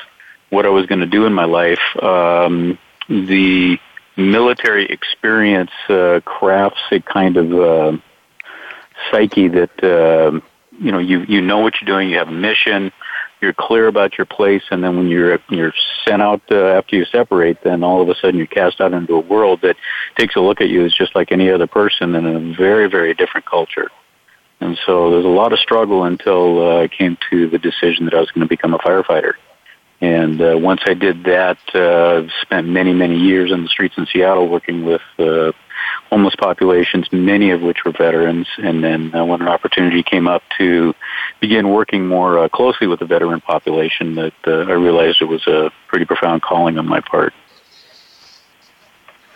what 0.49 0.65
I 0.65 0.69
was 0.69 0.85
going 0.85 1.01
to 1.01 1.07
do 1.07 1.25
in 1.25 1.33
my 1.33 1.45
life. 1.45 1.79
Um, 2.01 2.77
the 3.09 3.77
military 4.17 4.85
experience 4.85 5.71
uh, 5.89 6.21
crafts 6.23 6.81
a 6.91 6.99
kind 7.01 7.37
of 7.37 7.53
uh, 7.53 7.97
psyche 9.11 9.47
that 9.49 9.83
uh, 9.83 10.39
you 10.79 10.91
know 10.91 10.99
you 10.99 11.21
you 11.27 11.41
know 11.41 11.59
what 11.59 11.75
you're 11.79 11.87
doing. 11.87 12.09
You 12.09 12.17
have 12.17 12.29
a 12.29 12.31
mission. 12.31 12.91
You're 13.41 13.53
clear 13.53 13.87
about 13.87 14.17
your 14.17 14.25
place, 14.25 14.63
and 14.71 14.83
then 14.83 14.97
when 14.97 15.07
you're 15.07 15.39
you're 15.49 15.73
sent 16.07 16.21
out 16.21 16.41
uh, 16.51 16.55
after 16.55 16.95
you 16.95 17.05
separate, 17.05 17.61
then 17.63 17.83
all 17.83 18.01
of 18.01 18.09
a 18.09 18.15
sudden 18.15 18.37
you're 18.37 18.47
cast 18.47 18.81
out 18.81 18.93
into 18.93 19.13
a 19.15 19.19
world 19.19 19.61
that 19.61 19.75
takes 20.17 20.35
a 20.35 20.39
look 20.39 20.61
at 20.61 20.69
you 20.69 20.85
as 20.85 20.93
just 20.93 21.15
like 21.15 21.31
any 21.31 21.49
other 21.51 21.67
person 21.67 22.15
in 22.15 22.25
a 22.25 22.55
very 22.55 22.89
very 22.89 23.13
different 23.13 23.45
culture. 23.45 23.89
And 24.61 24.79
so 24.85 25.11
there's 25.11 25.25
a 25.25 25.29
lot 25.29 25.51
of 25.51 25.59
struggle 25.59 26.05
until 26.05 26.61
uh, 26.61 26.83
I 26.83 26.87
came 26.87 27.17
to 27.29 27.49
the 27.49 27.59
decision 27.59 28.05
that 28.05 28.13
I 28.13 28.19
was 28.21 28.31
going 28.31 28.47
to 28.47 28.49
become 28.49 28.73
a 28.73 28.77
firefighter. 28.77 29.33
And 30.01 30.41
uh, 30.41 30.57
once 30.57 30.81
I 30.85 30.93
did 30.93 31.23
that, 31.23 31.57
uh, 31.73 32.27
spent 32.41 32.67
many, 32.67 32.93
many 32.93 33.17
years 33.17 33.51
in 33.51 33.63
the 33.63 33.69
streets 33.69 33.95
in 33.97 34.05
Seattle 34.05 34.47
working 34.49 34.85
with 34.85 35.01
uh, 35.17 35.51
homeless 36.09 36.35
populations, 36.35 37.07
many 37.11 37.51
of 37.51 37.61
which 37.61 37.85
were 37.85 37.91
veterans. 37.91 38.47
And 38.57 38.83
then 38.83 39.15
uh, 39.15 39.25
when 39.25 39.41
an 39.41 39.47
opportunity 39.47 40.03
came 40.03 40.27
up 40.27 40.43
to 40.57 40.93
begin 41.39 41.69
working 41.69 42.07
more 42.07 42.39
uh, 42.39 42.49
closely 42.49 42.87
with 42.87 42.99
the 42.99 43.05
veteran 43.05 43.41
population, 43.41 44.15
that 44.15 44.33
uh, 44.45 44.51
I 44.51 44.73
realized 44.73 45.21
it 45.21 45.25
was 45.25 45.45
a 45.47 45.71
pretty 45.87 46.05
profound 46.05 46.41
calling 46.41 46.77
on 46.77 46.87
my 46.87 46.99
part. 46.99 47.33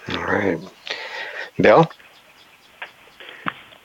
All 0.10 0.24
right. 0.24 0.60
Bill? 1.58 1.90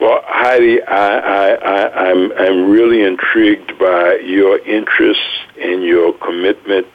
Well, 0.04 0.20
Heidi, 0.26 0.82
I, 0.82 1.16
I, 1.16 1.48
I, 1.54 2.10
I'm 2.10 2.30
I'm 2.32 2.70
really 2.70 3.02
intrigued 3.02 3.78
by 3.78 4.16
your 4.22 4.58
interest 4.58 5.22
and 5.58 5.82
your 5.82 6.12
commitment 6.18 6.86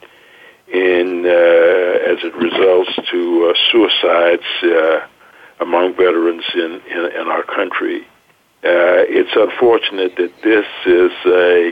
in 0.72 1.26
uh, 1.26 2.12
as 2.12 2.20
it 2.22 2.36
results 2.36 2.92
to 3.10 3.50
uh, 3.50 3.58
suicides 3.72 4.44
uh, 4.62 5.08
among 5.60 5.96
veterans 5.96 6.44
in, 6.54 6.82
in, 6.88 7.12
in 7.20 7.28
our 7.30 7.42
country. 7.42 8.02
Uh, 8.64 9.10
it's 9.10 9.36
unfortunate 9.36 10.16
that 10.18 10.32
this 10.44 10.68
is 10.86 11.12
a 11.26 11.72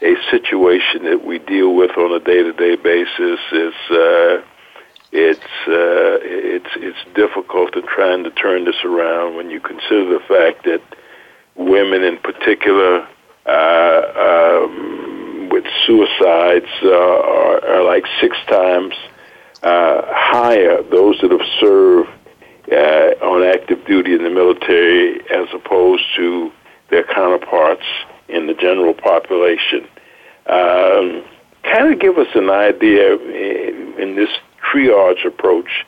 a 0.00 0.14
situation 0.30 1.06
that 1.10 1.24
we 1.26 1.40
deal 1.40 1.74
with 1.74 1.90
on 1.98 2.12
a 2.12 2.20
day 2.20 2.44
to 2.44 2.52
day 2.52 2.76
basis. 2.76 3.40
Is 3.50 3.74
uh, 3.90 4.42
it's 5.12 5.40
uh, 5.66 6.20
it's 6.22 6.70
it's 6.76 7.14
difficult 7.14 7.76
in 7.76 7.86
trying 7.86 8.24
to 8.24 8.30
turn 8.30 8.64
this 8.64 8.84
around 8.84 9.36
when 9.36 9.50
you 9.50 9.60
consider 9.60 10.04
the 10.18 10.20
fact 10.28 10.64
that 10.64 10.82
women, 11.56 12.04
in 12.04 12.18
particular, 12.18 13.06
uh, 13.46 14.62
um, 14.64 15.48
with 15.50 15.64
suicides, 15.86 16.70
uh, 16.82 16.90
are, 16.90 17.64
are 17.66 17.84
like 17.84 18.04
six 18.20 18.36
times 18.48 18.94
uh, 19.62 20.02
higher. 20.06 20.82
Those 20.82 21.18
that 21.22 21.30
have 21.30 21.46
served 21.58 22.10
uh, 22.70 23.24
on 23.24 23.42
active 23.44 23.84
duty 23.86 24.14
in 24.14 24.24
the 24.24 24.30
military, 24.30 25.20
as 25.30 25.48
opposed 25.54 26.04
to 26.16 26.52
their 26.90 27.04
counterparts 27.04 27.84
in 28.28 28.46
the 28.46 28.54
general 28.54 28.94
population. 28.94 29.86
Um, 30.46 31.24
kind 31.62 31.92
of 31.92 31.98
give 31.98 32.18
us 32.18 32.28
an 32.34 32.50
idea 32.50 33.14
in, 33.16 33.94
in 33.98 34.16
this 34.16 34.30
triage 34.62 35.26
approach 35.26 35.86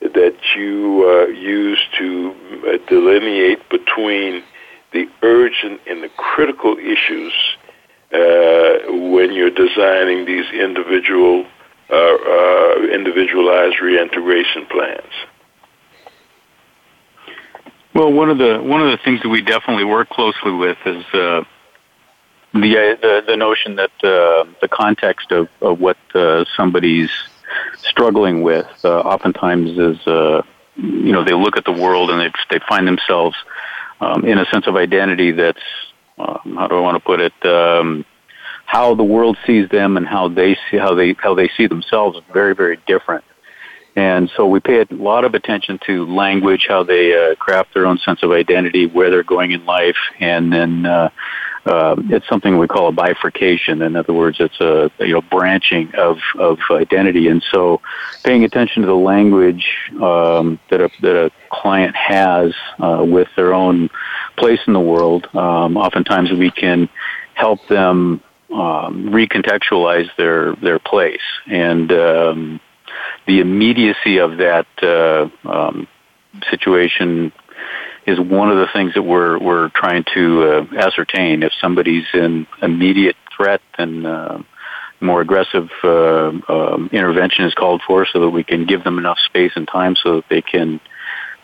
that 0.00 0.34
you 0.56 1.04
uh, 1.06 1.30
use 1.30 1.80
to 1.98 2.34
uh, 2.66 2.76
delineate 2.88 3.68
between 4.12 4.42
the 4.92 5.08
urgent 5.22 5.80
and 5.86 6.02
the 6.02 6.08
critical 6.16 6.76
issues 6.76 7.32
uh, 8.12 8.92
when 9.10 9.32
you're 9.32 9.50
designing 9.50 10.26
these 10.26 10.44
individual 10.52 11.46
uh, 11.90 11.94
uh, 11.94 12.88
individualized 12.92 13.80
reintegration 13.80 14.66
plans. 14.66 15.12
Well, 17.94 18.12
one 18.12 18.30
of 18.30 18.38
the 18.38 18.58
one 18.62 18.80
of 18.82 18.90
the 18.90 18.98
things 19.04 19.20
that 19.22 19.28
we 19.28 19.42
definitely 19.42 19.84
work 19.84 20.08
closely 20.08 20.52
with 20.52 20.78
is 20.86 21.04
uh, 21.12 21.44
the, 22.54 22.98
the 23.02 23.24
the 23.26 23.36
notion 23.36 23.76
that 23.76 23.90
the 24.00 24.68
context 24.68 25.30
of, 25.32 25.48
of 25.60 25.80
what 25.80 25.98
somebody's 26.56 27.10
struggling 27.78 28.42
with 28.42 28.66
uh, 28.84 29.00
oftentimes 29.00 29.78
is 29.78 30.06
uh, 30.06 30.42
you 30.76 31.12
know 31.12 31.22
they 31.24 31.34
look 31.34 31.56
at 31.56 31.64
the 31.64 31.72
world 31.72 32.10
and 32.10 32.20
they 32.20 32.30
they 32.50 32.64
find 32.66 32.86
themselves 32.86 33.36
um, 34.02 34.24
in 34.24 34.38
a 34.38 34.44
sense 34.46 34.66
of 34.66 34.76
identity 34.76 35.30
that's 35.32 35.62
um, 36.18 36.56
how 36.58 36.66
do 36.66 36.76
I 36.76 36.80
want 36.80 36.96
to 36.96 37.06
put 37.06 37.20
it 37.20 37.46
um, 37.46 38.04
how 38.66 38.94
the 38.94 39.04
world 39.04 39.36
sees 39.46 39.68
them 39.68 39.96
and 39.96 40.06
how 40.06 40.28
they 40.28 40.56
see 40.70 40.76
how 40.76 40.94
they 40.94 41.14
how 41.14 41.34
they 41.34 41.48
see 41.56 41.66
themselves 41.66 42.16
is 42.16 42.24
very 42.32 42.54
very 42.54 42.78
different. 42.86 43.24
And 43.94 44.30
so 44.36 44.46
we 44.46 44.58
pay 44.58 44.80
a 44.80 44.86
lot 44.94 45.24
of 45.24 45.34
attention 45.34 45.78
to 45.86 46.06
language 46.06 46.64
how 46.66 46.82
they 46.82 47.12
uh, 47.12 47.34
craft 47.34 47.74
their 47.74 47.84
own 47.84 47.98
sense 47.98 48.22
of 48.22 48.30
identity 48.32 48.86
where 48.86 49.10
they're 49.10 49.22
going 49.22 49.52
in 49.52 49.66
life 49.66 49.98
and 50.18 50.50
then 50.50 50.86
uh, 50.86 51.10
uh, 51.64 51.94
it's 52.10 52.28
something 52.28 52.58
we 52.58 52.66
call 52.66 52.88
a 52.88 52.92
bifurcation. 52.92 53.82
In 53.82 53.94
other 53.94 54.12
words, 54.12 54.38
it's 54.40 54.60
a 54.60 54.90
you 54.98 55.14
know 55.14 55.22
branching 55.22 55.94
of 55.94 56.18
of 56.38 56.58
identity, 56.70 57.28
and 57.28 57.42
so 57.52 57.80
paying 58.24 58.44
attention 58.44 58.82
to 58.82 58.88
the 58.88 58.94
language 58.94 59.66
um, 60.00 60.58
that 60.70 60.80
a 60.80 60.90
that 61.02 61.26
a 61.26 61.30
client 61.50 61.94
has 61.94 62.52
uh, 62.80 63.04
with 63.06 63.28
their 63.36 63.54
own 63.54 63.90
place 64.36 64.60
in 64.66 64.72
the 64.72 64.80
world. 64.80 65.28
Um, 65.34 65.76
oftentimes, 65.76 66.32
we 66.32 66.50
can 66.50 66.88
help 67.34 67.66
them 67.68 68.20
um, 68.52 69.10
recontextualize 69.10 70.14
their 70.16 70.56
their 70.56 70.80
place 70.80 71.20
and 71.46 71.92
um, 71.92 72.60
the 73.26 73.40
immediacy 73.40 74.18
of 74.18 74.38
that 74.38 74.66
uh, 74.82 75.28
um, 75.48 75.86
situation 76.50 77.32
is 78.06 78.18
one 78.18 78.50
of 78.50 78.56
the 78.56 78.68
things 78.72 78.94
that 78.94 79.02
we're 79.02 79.38
we're 79.38 79.68
trying 79.70 80.04
to 80.14 80.42
uh, 80.42 80.76
ascertain. 80.76 81.42
If 81.42 81.52
somebody's 81.60 82.06
in 82.14 82.46
immediate 82.60 83.16
threat, 83.36 83.60
then 83.78 84.06
uh, 84.06 84.42
more 85.00 85.20
aggressive 85.20 85.68
uh, 85.84 86.32
um, 86.48 86.90
intervention 86.92 87.44
is 87.44 87.54
called 87.54 87.82
for, 87.86 88.06
so 88.06 88.20
that 88.20 88.30
we 88.30 88.44
can 88.44 88.66
give 88.66 88.84
them 88.84 88.98
enough 88.98 89.18
space 89.26 89.52
and 89.54 89.66
time 89.66 89.96
so 89.96 90.16
that 90.16 90.24
they 90.28 90.42
can. 90.42 90.80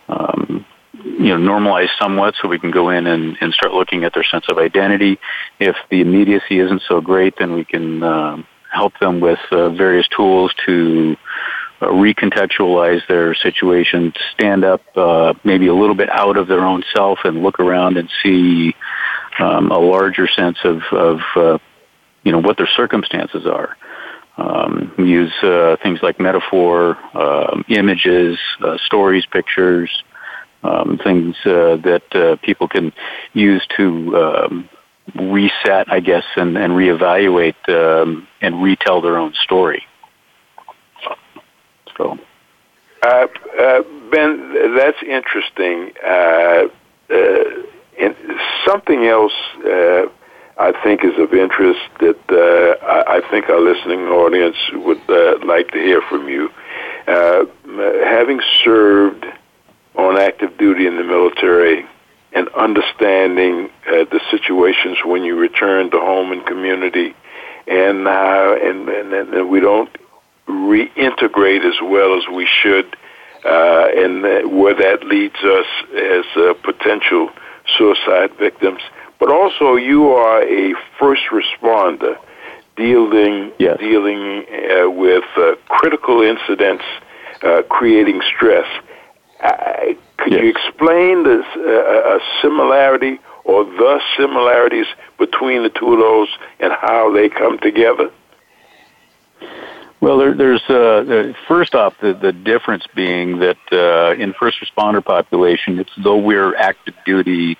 Um, 0.08 0.64
you 1.04 1.28
know, 1.28 1.36
normalize 1.36 1.90
somewhat 2.00 2.34
so 2.40 2.48
we 2.48 2.58
can 2.58 2.72
go 2.72 2.90
in 2.90 3.06
and, 3.06 3.36
and 3.40 3.52
start 3.52 3.72
looking 3.72 4.02
at 4.02 4.14
their 4.14 4.24
sense 4.24 4.46
of 4.48 4.58
identity. 4.58 5.18
If 5.60 5.76
the 5.90 6.00
immediacy 6.00 6.58
isn't 6.58 6.82
so 6.88 7.00
great, 7.00 7.34
then 7.38 7.52
we 7.52 7.64
can 7.64 8.02
uh, 8.02 8.42
help 8.72 8.98
them 8.98 9.20
with 9.20 9.38
uh, 9.52 9.70
various 9.70 10.08
tools 10.08 10.52
to 10.66 11.16
recontextualize 11.80 13.06
their 13.06 13.34
situation, 13.34 14.12
stand 14.32 14.64
up 14.64 14.82
uh, 14.96 15.34
maybe 15.44 15.68
a 15.68 15.74
little 15.74 15.94
bit 15.94 16.08
out 16.10 16.36
of 16.36 16.48
their 16.48 16.64
own 16.64 16.82
self 16.94 17.20
and 17.24 17.42
look 17.42 17.60
around 17.60 17.96
and 17.96 18.10
see 18.22 18.74
um, 19.38 19.70
a 19.70 19.78
larger 19.78 20.28
sense 20.28 20.58
of, 20.64 20.82
of 20.92 21.20
uh, 21.36 21.58
you 22.24 22.32
know, 22.32 22.38
what 22.38 22.56
their 22.56 22.68
circumstances 22.76 23.46
are. 23.46 23.76
Um, 24.36 24.92
use 24.98 25.32
uh, 25.42 25.76
things 25.82 25.98
like 26.02 26.20
metaphor, 26.20 26.96
uh, 27.14 27.60
images, 27.68 28.38
uh, 28.62 28.78
stories, 28.86 29.26
pictures, 29.26 29.90
um, 30.62 30.98
things 31.02 31.34
uh, 31.44 31.76
that 31.76 32.02
uh, 32.14 32.36
people 32.44 32.68
can 32.68 32.92
use 33.32 33.66
to 33.76 34.16
um, 34.16 34.68
reset, 35.14 35.90
I 35.90 36.00
guess, 36.00 36.24
and, 36.36 36.56
and 36.56 36.72
reevaluate 36.72 37.68
um, 37.68 38.28
and 38.40 38.62
retell 38.62 39.00
their 39.00 39.16
own 39.16 39.34
story. 39.42 39.84
So, 41.98 42.18
uh, 43.02 43.26
uh, 43.60 43.82
Ben, 44.10 44.74
that's 44.76 45.02
interesting. 45.02 45.92
Uh, 46.02 46.68
uh, 47.10 47.44
and 48.00 48.14
something 48.66 49.04
else 49.06 49.32
uh, 49.64 50.06
I 50.58 50.72
think 50.82 51.04
is 51.04 51.18
of 51.18 51.34
interest 51.34 51.80
that 52.00 52.18
uh, 52.30 52.84
I, 52.86 53.18
I 53.18 53.30
think 53.30 53.48
our 53.48 53.60
listening 53.60 54.00
audience 54.06 54.56
would 54.72 55.00
uh, 55.08 55.44
like 55.44 55.70
to 55.72 55.78
hear 55.78 56.00
from 56.02 56.28
you. 56.28 56.50
Uh, 57.06 57.44
having 58.04 58.40
served 58.64 59.24
on 59.96 60.18
active 60.18 60.56
duty 60.58 60.86
in 60.86 60.96
the 60.96 61.04
military 61.04 61.86
and 62.32 62.48
understanding 62.50 63.70
uh, 63.86 64.04
the 64.04 64.20
situations 64.30 64.98
when 65.04 65.24
you 65.24 65.36
return 65.36 65.90
to 65.90 65.98
home 65.98 66.32
and 66.32 66.44
community, 66.46 67.14
and 67.66 68.06
uh, 68.06 68.56
and, 68.62 68.88
and 68.88 69.12
and 69.12 69.48
we 69.48 69.60
don't 69.60 69.90
reintegrate 70.48 71.64
as 71.64 71.80
well 71.82 72.16
as 72.16 72.24
we 72.32 72.46
should, 72.46 72.96
uh, 73.44 73.88
and 73.94 74.22
where 74.58 74.74
that 74.74 75.04
leads 75.04 75.36
us 75.36 75.66
as 75.94 76.24
uh, 76.36 76.54
potential 76.62 77.30
suicide 77.76 78.34
victims. 78.38 78.80
But 79.20 79.30
also, 79.30 79.76
you 79.76 80.10
are 80.10 80.42
a 80.42 80.74
first 80.98 81.22
responder 81.30 82.16
dealing 82.76 83.52
yes. 83.58 83.76
dealing 83.78 84.44
uh, 84.48 84.88
with 84.88 85.24
uh, 85.36 85.56
critical 85.68 86.22
incidents, 86.22 86.84
uh, 87.42 87.62
creating 87.68 88.22
stress. 88.34 88.66
Uh, 89.42 89.94
could 90.16 90.32
yes. 90.32 90.42
you 90.42 90.48
explain 90.48 91.24
the 91.24 91.42
uh, 91.56 92.16
a 92.16 92.20
similarity 92.40 93.18
or 93.44 93.64
the 93.64 94.00
similarities 94.16 94.86
between 95.18 95.64
the 95.64 95.70
two 95.70 95.92
of 95.92 95.98
those 95.98 96.28
and 96.60 96.72
how 96.72 97.12
they 97.12 97.28
come 97.28 97.58
together? 97.58 98.10
Well, 100.00 100.18
there, 100.18 100.34
there's 100.34 100.62
uh, 100.68 101.32
first 101.48 101.74
off 101.74 101.94
the, 102.00 102.14
the 102.14 102.32
difference 102.32 102.86
being 102.94 103.40
that 103.40 103.58
uh, 103.72 104.14
in 104.20 104.32
first 104.34 104.58
responder 104.60 105.04
population, 105.04 105.78
it's 105.78 105.90
though 106.02 106.18
we're 106.18 106.54
active 106.54 106.94
duty 107.04 107.58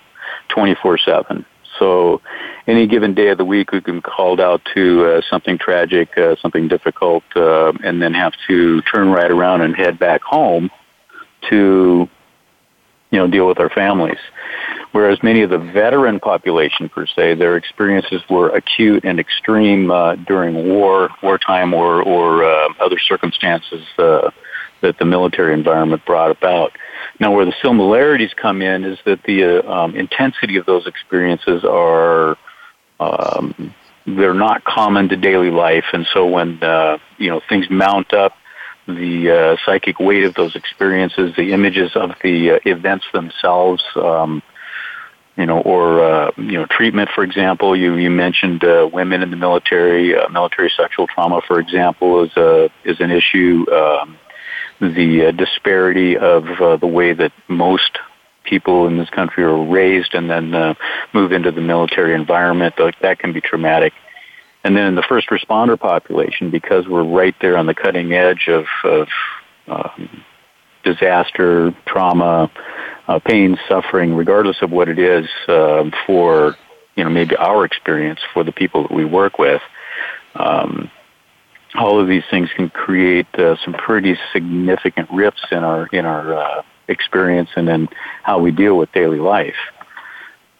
24/7. 0.49 1.45
So, 1.77 2.21
any 2.67 2.87
given 2.87 3.13
day 3.13 3.29
of 3.29 3.37
the 3.37 3.45
week, 3.45 3.71
we 3.71 3.81
can 3.81 3.95
be 3.95 4.01
called 4.01 4.39
out 4.39 4.61
to 4.73 5.05
uh, 5.05 5.21
something 5.29 5.57
tragic, 5.57 6.17
uh, 6.17 6.35
something 6.41 6.67
difficult, 6.67 7.23
uh, 7.35 7.73
and 7.83 8.01
then 8.01 8.13
have 8.13 8.33
to 8.47 8.81
turn 8.83 9.09
right 9.09 9.31
around 9.31 9.61
and 9.61 9.75
head 9.75 9.99
back 9.99 10.21
home 10.21 10.69
to 11.49 12.09
you 13.11 13.17
know 13.19 13.27
deal 13.27 13.47
with 13.47 13.59
our 13.59 13.69
families. 13.69 14.19
Whereas 14.91 15.21
many 15.21 15.41
of 15.43 15.49
the 15.49 15.57
veteran 15.57 16.19
population 16.19 16.89
per 16.89 17.05
se, 17.05 17.35
their 17.35 17.55
experiences 17.55 18.21
were 18.29 18.49
acute 18.49 19.03
and 19.05 19.19
extreme 19.19 19.91
uh, 19.91 20.15
during 20.15 20.67
war, 20.67 21.09
wartime, 21.21 21.73
or 21.73 22.01
or 22.01 22.43
uh, 22.43 22.69
other 22.79 22.99
circumstances 22.99 23.85
uh, 23.97 24.31
that 24.81 24.97
the 24.97 25.05
military 25.05 25.53
environment 25.53 26.05
brought 26.05 26.31
about. 26.31 26.71
Now, 27.19 27.33
where 27.33 27.45
the 27.45 27.53
similarities 27.61 28.31
come 28.33 28.61
in 28.61 28.83
is 28.83 28.97
that 29.05 29.23
the 29.23 29.59
uh, 29.63 29.71
um, 29.71 29.95
intensity 29.95 30.57
of 30.57 30.65
those 30.65 30.87
experiences 30.87 31.63
are 31.65 32.37
um, 32.99 33.73
they're 34.05 34.33
not 34.33 34.63
common 34.63 35.09
to 35.09 35.15
daily 35.15 35.51
life, 35.51 35.85
and 35.93 36.07
so 36.13 36.25
when 36.25 36.63
uh, 36.63 36.97
you 37.17 37.29
know 37.29 37.41
things 37.47 37.69
mount 37.69 38.13
up 38.13 38.33
the 38.95 39.31
uh, 39.31 39.57
psychic 39.65 39.99
weight 39.99 40.23
of 40.23 40.33
those 40.35 40.55
experiences, 40.55 41.35
the 41.35 41.53
images 41.53 41.91
of 41.95 42.11
the 42.23 42.51
uh, 42.51 42.59
events 42.65 43.05
themselves, 43.13 43.83
um, 43.95 44.41
you 45.37 45.45
know, 45.45 45.59
or 45.61 46.03
uh, 46.03 46.31
you 46.37 46.53
know, 46.53 46.65
treatment. 46.65 47.09
For 47.13 47.23
example, 47.23 47.75
you 47.75 47.95
you 47.95 48.09
mentioned 48.09 48.63
uh, 48.63 48.89
women 48.91 49.21
in 49.21 49.31
the 49.31 49.37
military, 49.37 50.15
uh, 50.17 50.27
military 50.29 50.71
sexual 50.75 51.07
trauma, 51.07 51.41
for 51.47 51.59
example, 51.59 52.23
is 52.23 52.35
a 52.35 52.69
is 52.83 52.99
an 52.99 53.11
issue. 53.11 53.65
Um, 53.71 54.17
the 54.81 55.27
uh, 55.27 55.31
disparity 55.31 56.17
of 56.17 56.45
uh, 56.61 56.77
the 56.77 56.87
way 56.87 57.11
that 57.11 57.33
most 57.49 57.99
people 58.45 58.87
in 58.87 58.97
this 58.97 59.09
country 59.09 59.43
are 59.43 59.65
raised 59.65 60.13
and 60.13 60.29
then 60.29 60.55
uh, 60.55 60.73
move 61.13 61.31
into 61.31 61.51
the 61.51 61.61
military 61.61 62.13
environment, 62.13 62.73
like 62.79 62.97
that 63.01 63.19
can 63.19 63.33
be 63.33 63.41
traumatic. 63.41 63.93
And 64.63 64.75
then 64.75 64.87
in 64.87 64.95
the 64.95 65.03
first 65.07 65.29
responder 65.29 65.79
population, 65.79 66.51
because 66.51 66.87
we're 66.87 67.03
right 67.03 67.35
there 67.41 67.57
on 67.57 67.65
the 67.65 67.73
cutting 67.73 68.13
edge 68.13 68.49
of, 68.49 68.65
of 68.83 69.07
um, 69.67 70.23
disaster, 70.83 71.73
trauma, 71.85 72.51
uh, 73.07 73.19
pain, 73.19 73.57
suffering, 73.67 74.13
regardless 74.13 74.57
of 74.61 74.71
what 74.71 74.89
it 74.89 74.99
is 74.99 75.27
uh, 75.47 75.89
for, 76.05 76.55
you 76.95 77.03
know, 77.03 77.09
maybe 77.09 77.35
our 77.37 77.65
experience 77.65 78.19
for 78.33 78.43
the 78.43 78.51
people 78.51 78.83
that 78.83 78.91
we 78.91 79.05
work 79.05 79.39
with, 79.39 79.61
um, 80.35 80.91
all 81.75 81.99
of 81.99 82.07
these 82.07 82.23
things 82.29 82.49
can 82.55 82.69
create 82.69 83.27
uh, 83.35 83.55
some 83.63 83.73
pretty 83.73 84.17
significant 84.33 85.09
rifts 85.11 85.45
in 85.51 85.59
our 85.59 85.85
in 85.87 86.05
our 86.05 86.33
uh, 86.33 86.61
experience 86.87 87.49
and 87.55 87.69
in 87.69 87.87
how 88.23 88.39
we 88.39 88.51
deal 88.51 88.75
with 88.75 88.91
daily 88.91 89.19
life. 89.19 89.55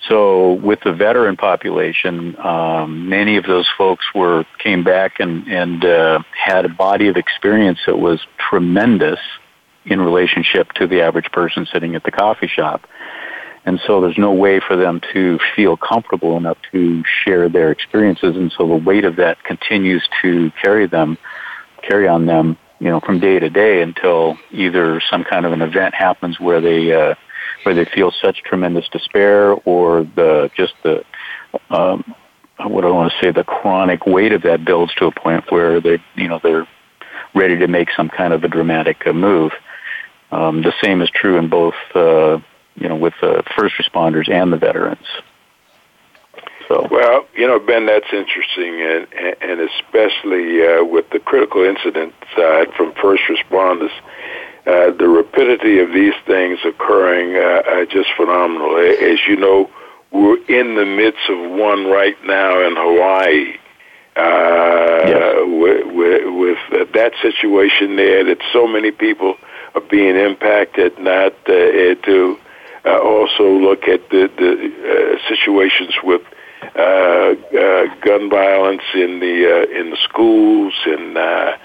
So 0.10 0.54
with 0.54 0.80
the 0.84 0.92
veteran 0.92 1.38
population, 1.38 2.36
um, 2.40 3.08
many 3.08 3.38
of 3.38 3.46
those 3.46 3.70
folks 3.78 4.04
were 4.14 4.44
came 4.58 4.84
back 4.84 5.20
and 5.20 5.48
and 5.48 5.86
uh, 5.86 6.20
had 6.34 6.66
a 6.66 6.70
body 6.70 7.08
of 7.08 7.16
experience 7.16 7.80
that 7.86 8.00
was 8.00 8.20
tremendous 8.38 9.20
in 9.86 10.02
relationship 10.02 10.72
to 10.74 10.88
the 10.88 11.02
average 11.02 11.32
person 11.32 11.68
sitting 11.72 11.96
at 11.96 12.04
the 12.04 12.12
coffee 12.12 12.48
shop. 12.48 12.88
And 13.66 13.80
so 13.86 14.02
there's 14.02 14.18
no 14.18 14.32
way 14.32 14.60
for 14.60 14.76
them 14.76 15.02
to 15.14 15.38
feel 15.56 15.78
comfortable 15.78 16.38
enough 16.38 16.58
to 16.72 17.04
share 17.24 17.50
their 17.50 17.72
experiences. 17.72 18.36
And 18.36 18.52
so 18.58 18.68
the 18.68 18.76
weight 18.76 19.06
of 19.06 19.18
that 19.18 19.44
continues 19.44 20.08
to 20.22 20.52
carry 20.62 20.88
them, 20.88 21.18
carry 21.88 22.08
on 22.08 22.26
them, 22.26 22.58
you 22.80 22.90
know, 22.90 23.00
from 23.00 23.20
day 23.20 23.38
to 23.38 23.50
day 23.50 23.82
until 23.82 24.38
either 24.52 25.02
some 25.12 25.24
kind 25.24 25.46
of 25.46 25.52
an 25.52 25.62
event 25.62 25.94
happens 25.94 26.40
where 26.40 26.62
they, 26.62 26.94
uh, 26.94 27.16
where 27.64 27.76
they 27.76 27.86
feel 27.86 28.12
such 28.12 28.44
tremendous 28.44 28.88
despair 28.90 29.54
or 29.66 30.04
the 30.04 30.50
just 30.56 30.74
the 30.84 31.04
um, 31.70 32.16
what 32.60 32.84
I 32.84 32.90
want 32.90 33.12
to 33.12 33.26
say 33.26 33.32
the 33.32 33.44
chronic 33.44 34.06
weight 34.06 34.34
of 34.34 34.44
that 34.44 34.66
builds 34.66 34.94
to 34.96 35.06
a 35.06 35.12
point 35.12 35.52
where 35.52 35.80
they 35.80 36.02
you 36.16 36.28
know 36.28 36.40
they're 36.42 36.68
ready 37.34 37.58
to 37.58 37.68
make 37.68 37.90
some 37.96 38.10
kind 38.10 38.34
of 38.34 38.44
a 38.44 38.48
dramatic 38.48 39.06
uh, 39.06 39.14
move. 39.14 39.52
Um, 40.32 40.62
the 40.62 40.74
same 40.84 41.02
is 41.02 41.10
true 41.10 41.38
in 41.38 41.50
both 41.50 41.76
uh, 41.96 42.40
you 42.76 42.90
know 42.90 42.96
with 42.96 43.14
the 43.22 43.44
first 43.58 43.76
responders 43.76 44.30
and 44.30 44.52
the 44.52 44.58
veterans. 44.58 45.06
So. 46.68 46.88
Well, 46.92 47.26
you 47.36 47.48
know, 47.48 47.60
Ben, 47.60 47.88
that's 47.88 48.14
interesting, 48.14 48.80
and 48.80 49.08
and 49.42 49.60
especially 49.60 50.62
uh, 50.62 50.84
with 50.84 51.10
the 51.10 51.20
critical 51.20 51.64
incident 51.64 52.14
side 52.36 52.68
from 52.78 52.94
first 53.02 53.24
responders 53.28 53.90
uh, 54.66 54.92
the 54.92 55.08
rapidity 55.08 55.80
of 55.80 55.94
these 55.94 56.14
things 56.26 56.60
occurring 56.66 57.36
uh, 57.36 57.64
are 57.70 57.86
just 57.86 58.10
phenomenal. 58.16 58.78
As 58.78 59.20
you 59.28 59.36
know, 59.36 59.70
we're 60.12 60.44
in 60.48 60.76
the 60.76 60.86
midst 60.86 61.30
of 61.30 61.52
one 61.52 61.86
right 61.88 62.18
now 62.26 62.66
in 62.66 62.76
Hawaii. 62.76 63.56
Uh, 64.16 65.08
yes. 65.08 65.36
with, 65.46 65.86
with, 65.94 66.60
with 66.70 66.94
that 66.94 67.14
situation 67.22 67.96
there, 67.96 68.26
that 68.26 68.40
so 68.52 68.68
many 68.68 68.92
people 68.92 69.36
are 69.76 69.82
being 69.82 70.18
impacted, 70.18 70.98
not 71.00 71.32
uh, 71.48 71.96
to 72.04 72.38
uh, 72.86 73.00
also 73.00 73.50
look 73.50 73.84
at 73.88 74.10
the, 74.10 74.30
the 74.38 75.16
uh, 75.16 75.30
situations 75.30 75.94
with 76.04 76.22
uh, 76.76 76.80
uh, 76.80 77.96
gun 78.02 78.30
violence 78.30 78.84
in 78.94 79.20
the 79.20 79.46
uh, 79.48 79.80
in 79.80 79.92
the 79.92 79.98
schools 80.04 80.74
and 80.86 81.18
uh, 81.18 81.58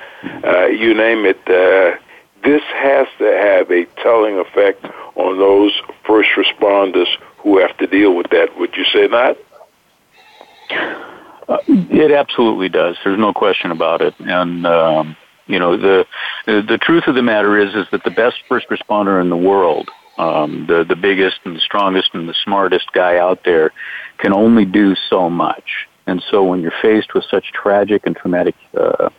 uh, 0.44 0.66
you 0.66 0.94
name 0.94 1.24
it. 1.24 1.40
Uh, 1.48 1.98
this 2.44 2.62
has 2.74 3.06
to 3.18 3.24
have 3.24 3.70
a 3.70 3.86
telling 4.02 4.38
effect 4.38 4.84
on 5.16 5.38
those 5.38 5.72
first 6.06 6.28
responders 6.36 7.08
who 7.38 7.58
have 7.58 7.76
to 7.78 7.86
deal 7.86 8.14
with 8.14 8.30
that. 8.30 8.58
Would 8.58 8.76
you 8.76 8.84
say 8.84 9.06
not? 9.06 9.36
Uh, 11.48 11.58
it 11.68 12.10
absolutely 12.10 12.68
does. 12.68 12.96
There's 13.04 13.18
no 13.18 13.32
question 13.32 13.70
about 13.70 14.00
it. 14.00 14.14
And 14.18 14.66
um, 14.66 15.16
you 15.46 15.58
know, 15.58 15.76
the 15.76 16.06
the 16.46 16.78
truth 16.80 17.04
of 17.06 17.14
the 17.14 17.22
matter 17.22 17.58
is 17.58 17.74
is 17.74 17.86
that 17.92 18.04
the 18.04 18.10
best 18.10 18.36
first 18.48 18.68
responder 18.68 19.20
in 19.20 19.28
the 19.28 19.36
world, 19.36 19.90
um, 20.18 20.66
the 20.66 20.84
the 20.84 20.96
biggest 20.96 21.40
and 21.44 21.56
the 21.56 21.60
strongest 21.60 22.10
and 22.14 22.28
the 22.28 22.34
smartest 22.44 22.92
guy 22.92 23.18
out 23.18 23.40
there, 23.44 23.72
can 24.18 24.32
only 24.32 24.64
do 24.64 24.94
so 25.10 25.28
much. 25.28 25.86
And 26.06 26.22
so, 26.30 26.44
when 26.44 26.60
you're 26.60 26.72
faced 26.82 27.14
with 27.14 27.24
such 27.30 27.52
tragic 27.52 28.06
and 28.06 28.16
traumatic 28.16 28.54
uh, 28.78 29.10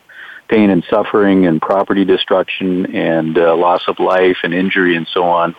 pain 0.48 0.70
and 0.70 0.84
suffering 0.90 1.46
and 1.46 1.62
property 1.62 2.06
destruction 2.06 2.96
and 2.96 3.38
uh, 3.38 3.56
loss 3.56 3.82
of 3.88 4.00
life 4.00 4.38
and 4.44 4.54
injury 4.54 4.96
and 4.96 5.08
so 5.14 5.24
on, 5.24 5.56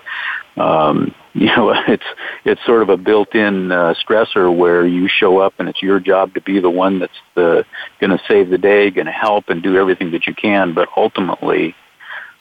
um, 0.56 1.14
you 1.34 1.46
know, 1.46 1.74
it's 1.86 2.06
it's 2.44 2.64
sort 2.64 2.82
of 2.82 2.88
a 2.88 2.96
built-in 2.96 3.70
uh, 3.70 3.94
stressor 4.02 4.54
where 4.54 4.86
you 4.86 5.08
show 5.08 5.38
up 5.38 5.54
and 5.58 5.68
it's 5.68 5.82
your 5.82 6.00
job 6.00 6.34
to 6.34 6.40
be 6.40 6.60
the 6.60 6.70
one 6.70 6.98
that's 6.98 7.20
the 7.34 7.64
going 8.00 8.10
to 8.10 8.20
save 8.26 8.48
the 8.48 8.58
day, 8.58 8.90
going 8.90 9.06
to 9.06 9.12
help 9.12 9.48
and 9.48 9.62
do 9.62 9.76
everything 9.76 10.12
that 10.12 10.26
you 10.26 10.34
can. 10.34 10.72
But 10.72 10.88
ultimately, 10.96 11.74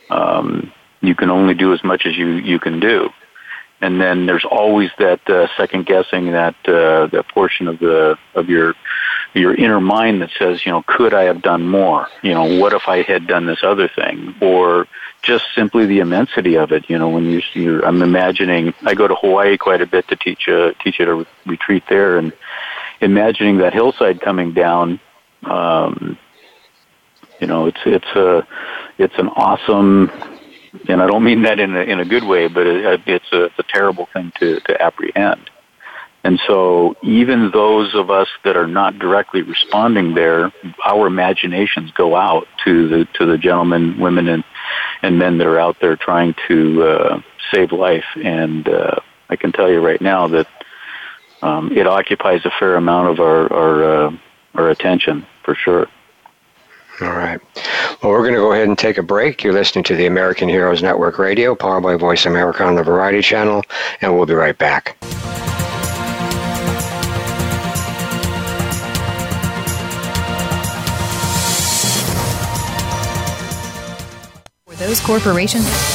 um, 0.09 0.71
you 1.01 1.15
can 1.15 1.29
only 1.29 1.53
do 1.53 1.73
as 1.73 1.83
much 1.83 2.05
as 2.05 2.15
you 2.15 2.27
you 2.35 2.59
can 2.59 2.79
do. 2.79 3.09
And 3.81 3.99
then 3.99 4.25
there's 4.25 4.45
always 4.49 4.89
that 4.99 5.29
uh, 5.29 5.47
second 5.57 5.85
guessing 5.85 6.31
that 6.31 6.55
uh, 6.65 7.07
that 7.07 7.25
portion 7.33 7.67
of 7.67 7.79
the 7.79 8.17
of 8.33 8.47
your 8.47 8.73
your 9.35 9.53
inner 9.53 9.81
mind 9.81 10.21
that 10.21 10.31
says, 10.39 10.65
you 10.65 10.71
know, 10.71 10.83
could 10.87 11.13
I 11.13 11.23
have 11.23 11.41
done 11.41 11.67
more? 11.67 12.07
You 12.23 12.33
know, 12.33 12.57
what 12.57 12.73
if 12.73 12.87
I 12.87 13.01
had 13.01 13.27
done 13.27 13.45
this 13.45 13.63
other 13.63 13.89
thing? 13.89 14.33
Or 14.41 14.87
just 15.21 15.45
simply 15.53 15.85
the 15.85 15.99
immensity 15.99 16.55
of 16.55 16.71
it. 16.71 16.89
You 16.89 16.97
know, 16.97 17.09
when 17.09 17.25
you, 17.25 17.41
you 17.53 17.83
I'm 17.83 18.01
imagining, 18.01 18.73
I 18.83 18.93
go 18.95 19.07
to 19.07 19.15
Hawaii 19.15 19.57
quite 19.57 19.81
a 19.81 19.85
bit 19.85 20.07
to 20.07 20.15
teach 20.15 20.47
a 20.47 20.73
teach 20.83 20.99
at 21.01 21.09
a 21.09 21.27
retreat 21.45 21.83
there, 21.89 22.17
and 22.17 22.31
imagining 23.01 23.57
that 23.57 23.73
hillside 23.73 24.21
coming 24.21 24.53
down. 24.53 24.99
Um, 25.43 26.17
you 27.41 27.47
know, 27.47 27.65
it's 27.65 27.81
it's 27.85 28.15
a 28.15 28.47
it's 28.97 29.17
an 29.17 29.27
awesome, 29.29 30.11
and 30.87 31.01
I 31.01 31.07
don't 31.07 31.23
mean 31.23 31.41
that 31.41 31.59
in 31.59 31.75
a 31.75 31.81
in 31.81 31.99
a 31.99 32.05
good 32.05 32.23
way, 32.23 32.47
but 32.47 32.65
it, 32.65 33.01
it's 33.05 33.31
a 33.33 33.45
it's 33.45 33.59
a 33.59 33.63
terrible 33.63 34.07
thing 34.13 34.31
to 34.39 34.61
to 34.61 34.81
apprehend. 34.81 35.49
And 36.25 36.41
so 36.47 36.95
even 37.03 37.51
those 37.51 37.93
of 37.93 38.09
us 38.09 38.27
that 38.43 38.57
are 38.57 38.65
not 38.65 38.97
directly 38.97 39.43
responding 39.43 40.15
there, 40.15 40.51
our 40.83 41.05
imaginations 41.05 41.91
go 41.91 42.15
out 42.15 42.47
to 42.63 42.87
the 42.87 43.05
to 43.13 43.27
the 43.27 43.37
gentlemen, 43.37 43.99
women, 43.99 44.27
and 44.27 44.43
and 45.03 45.19
men 45.19 45.37
that 45.37 45.45
are 45.45 45.59
out 45.59 45.79
there 45.81 45.95
trying 45.95 46.33
to 46.47 46.81
uh, 46.81 47.21
save 47.51 47.71
life. 47.71 48.05
And 48.15 48.67
uh, 48.67 48.95
I 49.29 49.35
can 49.35 49.51
tell 49.51 49.69
you 49.69 49.85
right 49.85 50.01
now 50.01 50.27
that 50.29 50.47
um, 51.43 51.71
it 51.71 51.85
occupies 51.85 52.43
a 52.43 52.51
fair 52.57 52.75
amount 52.75 53.09
of 53.11 53.19
our 53.19 53.53
our, 53.53 53.83
uh, 53.83 54.17
our 54.55 54.69
attention 54.71 55.27
for 55.43 55.53
sure. 55.53 55.87
All 57.01 57.09
right. 57.09 57.39
Well, 58.01 58.13
we're 58.13 58.23
going 58.23 58.33
to 58.33 58.39
go 58.39 58.51
ahead 58.51 58.67
and 58.67 58.79
take 58.79 58.97
a 58.97 59.03
break. 59.03 59.43
You're 59.43 59.53
listening 59.53 59.83
to 59.83 59.95
the 59.95 60.07
American 60.07 60.49
Heroes 60.49 60.81
Network 60.81 61.19
Radio, 61.19 61.53
powered 61.53 61.83
by 61.83 61.97
Voice 61.97 62.25
America 62.25 62.63
on 62.63 62.73
the 62.73 62.83
Variety 62.83 63.21
Channel, 63.21 63.63
and 64.01 64.15
we'll 64.15 64.25
be 64.25 64.33
right 64.33 64.57
back. 64.57 64.97
Those 74.85 74.99
corporations 74.99 75.94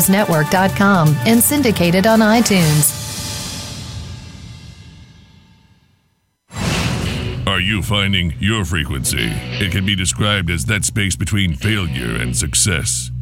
AmericanHeroesNetwork.com 0.09 1.15
and 1.25 1.41
syndicated 1.41 2.07
on 2.07 2.19
iTunes. 2.19 2.97
Are 7.47 7.59
you 7.59 7.81
finding 7.81 8.33
your 8.39 8.63
frequency? 8.63 9.29
It 9.59 9.71
can 9.71 9.85
be 9.85 9.95
described 9.95 10.49
as 10.49 10.65
that 10.65 10.85
space 10.85 11.15
between 11.15 11.53
failure 11.55 12.15
and 12.15 12.35
success. 12.35 13.11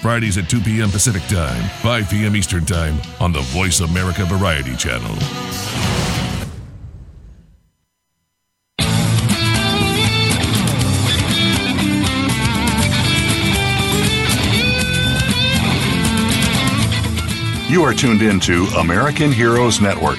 Fridays 0.00 0.38
at 0.38 0.48
2 0.48 0.60
p.m. 0.60 0.90
Pacific 0.90 1.22
Time, 1.24 1.62
5 1.82 2.10
p.m. 2.10 2.36
Eastern 2.36 2.64
Time 2.64 2.96
on 3.20 3.32
the 3.32 3.40
Voice 3.40 3.80
America 3.80 4.24
Variety 4.24 4.76
Channel. 4.76 5.14
You 17.68 17.82
are 17.82 17.92
tuned 17.92 18.22
in 18.22 18.38
to 18.40 18.64
American 18.78 19.32
Heroes 19.32 19.80
Network. 19.80 20.18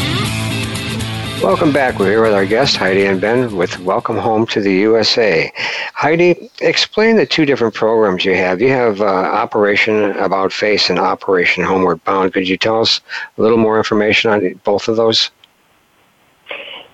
Welcome 1.41 1.73
back. 1.73 1.97
We're 1.97 2.11
here 2.11 2.21
with 2.21 2.33
our 2.33 2.45
guest, 2.45 2.77
Heidi 2.77 3.05
and 3.05 3.19
Ben, 3.19 3.55
with 3.55 3.79
Welcome 3.79 4.17
Home 4.17 4.45
to 4.47 4.61
the 4.61 4.71
USA. 4.73 5.51
Heidi, 5.95 6.51
explain 6.61 7.15
the 7.15 7.25
two 7.25 7.45
different 7.45 7.73
programs 7.73 8.23
you 8.23 8.35
have. 8.35 8.61
You 8.61 8.69
have 8.69 9.01
uh, 9.01 9.05
Operation 9.05 10.11
About 10.17 10.53
Face 10.53 10.91
and 10.91 10.99
Operation 10.99 11.63
Homeward 11.63 12.03
Bound. 12.03 12.31
Could 12.31 12.47
you 12.47 12.57
tell 12.57 12.79
us 12.79 13.01
a 13.37 13.41
little 13.41 13.57
more 13.57 13.77
information 13.77 14.29
on 14.29 14.53
both 14.63 14.87
of 14.87 14.97
those? 14.97 15.31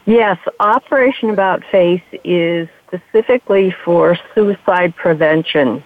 Yes, 0.06 0.38
Operation 0.62 1.30
About 1.30 1.62
Face 1.70 2.02
is 2.24 2.70
specifically 2.88 3.76
for 3.84 4.18
suicide 4.34 4.96
prevention 4.96 5.84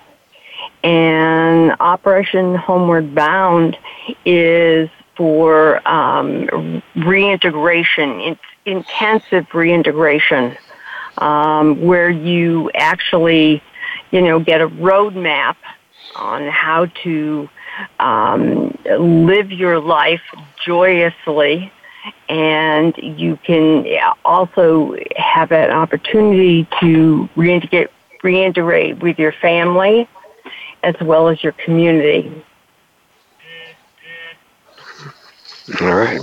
and 0.84 1.76
Operation 1.80 2.56
Homeward 2.56 3.13
Bound 3.13 3.78
is 4.26 4.89
for 5.15 5.88
um, 5.88 6.82
reintegration, 6.95 8.19
in, 8.19 8.39
intensive 8.65 9.47
reintegration, 9.54 10.58
um, 11.17 11.82
where 11.82 12.10
you 12.10 12.71
actually, 12.76 13.62
you 14.12 14.21
know, 14.21 14.39
get 14.39 14.62
a 14.62 14.67
roadmap 14.67 15.56
on 16.15 16.47
how 16.47 16.86
to 17.04 17.50
um, 18.00 18.78
live 18.86 19.52
your 19.52 19.80
life 19.80 20.21
joyously 20.65 21.71
and 22.30 22.95
you 22.97 23.38
can 23.43 23.86
also 24.26 24.95
have 25.15 25.52
an 25.52 25.71
opportunity 25.71 26.67
to 26.80 27.30
reintegrate, 27.36 27.89
reintegrate 28.24 29.00
with 29.02 29.19
your 29.19 29.32
family 29.34 30.08
as 30.84 30.95
well 31.02 31.28
as 31.28 31.43
your 31.43 31.54
community. 31.54 32.43
All 35.80 35.95
right. 35.95 36.21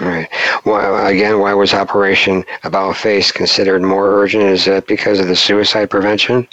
Right. 0.00 0.28
Well, 0.64 1.06
again, 1.06 1.40
why 1.40 1.54
was 1.54 1.74
Operation 1.74 2.44
About 2.62 2.96
Face 2.96 3.32
considered 3.32 3.82
more 3.82 4.10
urgent? 4.22 4.44
Is 4.44 4.64
that 4.66 4.86
because 4.86 5.18
of 5.18 5.26
the 5.26 5.34
suicide 5.34 5.90
prevention? 5.90 6.46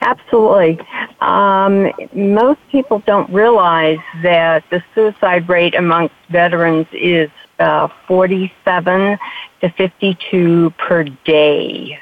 Absolutely. 0.00 0.80
Um, 1.20 1.92
most 2.12 2.60
people 2.70 2.98
don't 3.00 3.30
realize 3.30 3.98
that 4.22 4.64
the 4.70 4.82
suicide 4.94 5.48
rate 5.48 5.74
amongst 5.74 6.14
veterans 6.28 6.86
is 6.92 7.30
uh, 7.58 7.88
47 8.06 9.18
to 9.60 9.70
52 9.70 10.70
per 10.78 11.04
day. 11.04 12.00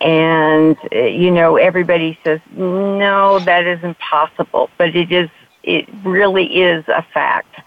And, 0.00 0.76
you 0.92 1.30
know, 1.30 1.56
everybody 1.56 2.18
says, 2.22 2.40
no, 2.52 3.38
that 3.40 3.66
isn't 3.66 3.98
possible, 3.98 4.68
but 4.76 4.94
it 4.94 5.10
is, 5.10 5.30
it 5.62 5.88
really 6.04 6.60
is 6.60 6.84
a 6.88 7.02
fact. 7.02 7.60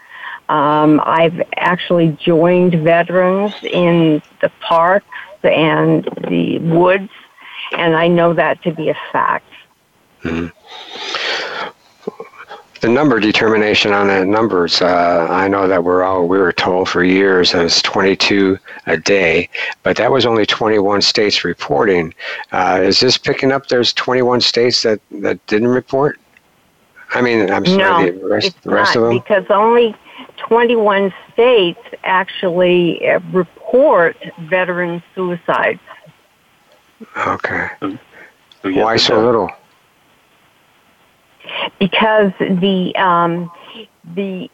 Um, 0.49 1.01
I've 1.05 1.41
actually 1.55 2.17
joined 2.19 2.75
veterans 2.75 3.53
in 3.63 4.21
the 4.41 4.51
parks 4.61 5.05
and 5.43 6.03
the 6.27 6.59
woods, 6.59 7.09
and 7.71 7.95
I 7.95 8.07
know 8.07 8.33
that 8.33 8.61
to 8.63 8.71
be 8.71 8.89
a 8.89 8.97
fact. 9.11 9.45
Mm-hmm 10.23 10.47
the 12.81 12.87
number 12.87 13.19
determination 13.19 13.91
on 13.91 14.07
that 14.07 14.27
numbers, 14.27 14.81
uh, 14.81 15.27
I 15.29 15.47
know 15.47 15.67
that 15.67 15.83
we're 15.83 16.03
all 16.03 16.27
we 16.27 16.37
were 16.37 16.53
told 16.53 16.87
for 16.87 17.03
years 17.03 17.51
that 17.51 17.65
it's 17.65 17.81
22 17.81 18.57
a 18.87 18.97
day, 18.97 19.49
but 19.83 19.97
that 19.97 20.11
was 20.11 20.25
only 20.25 20.45
21 20.45 21.01
states 21.01 21.43
reporting. 21.43 22.13
Uh, 22.51 22.79
is 22.83 22.99
this 22.99 23.17
picking 23.17 23.51
up? 23.51 23.67
There's 23.67 23.93
21 23.93 24.41
states 24.41 24.81
that 24.83 25.01
that 25.11 25.45
didn't 25.47 25.67
report. 25.67 26.19
I 27.13 27.21
mean, 27.21 27.51
I'm 27.51 27.65
sorry, 27.65 28.11
no, 28.11 28.19
the 28.19 28.27
rest, 28.27 28.63
the 28.63 28.69
rest 28.69 28.95
of 28.95 29.03
them 29.03 29.17
because 29.17 29.45
only 29.49 29.95
21 30.47 31.13
states 31.33 31.79
actually 32.03 33.07
uh, 33.07 33.19
report 33.31 34.17
veteran 34.41 35.03
suicides. 35.13 35.79
Okay. 37.15 37.67
Why 38.63 38.97
so 38.97 39.23
little? 39.23 39.49
because 41.79 42.31
the 42.39 42.93
um, 42.95 43.51
the 44.15 44.49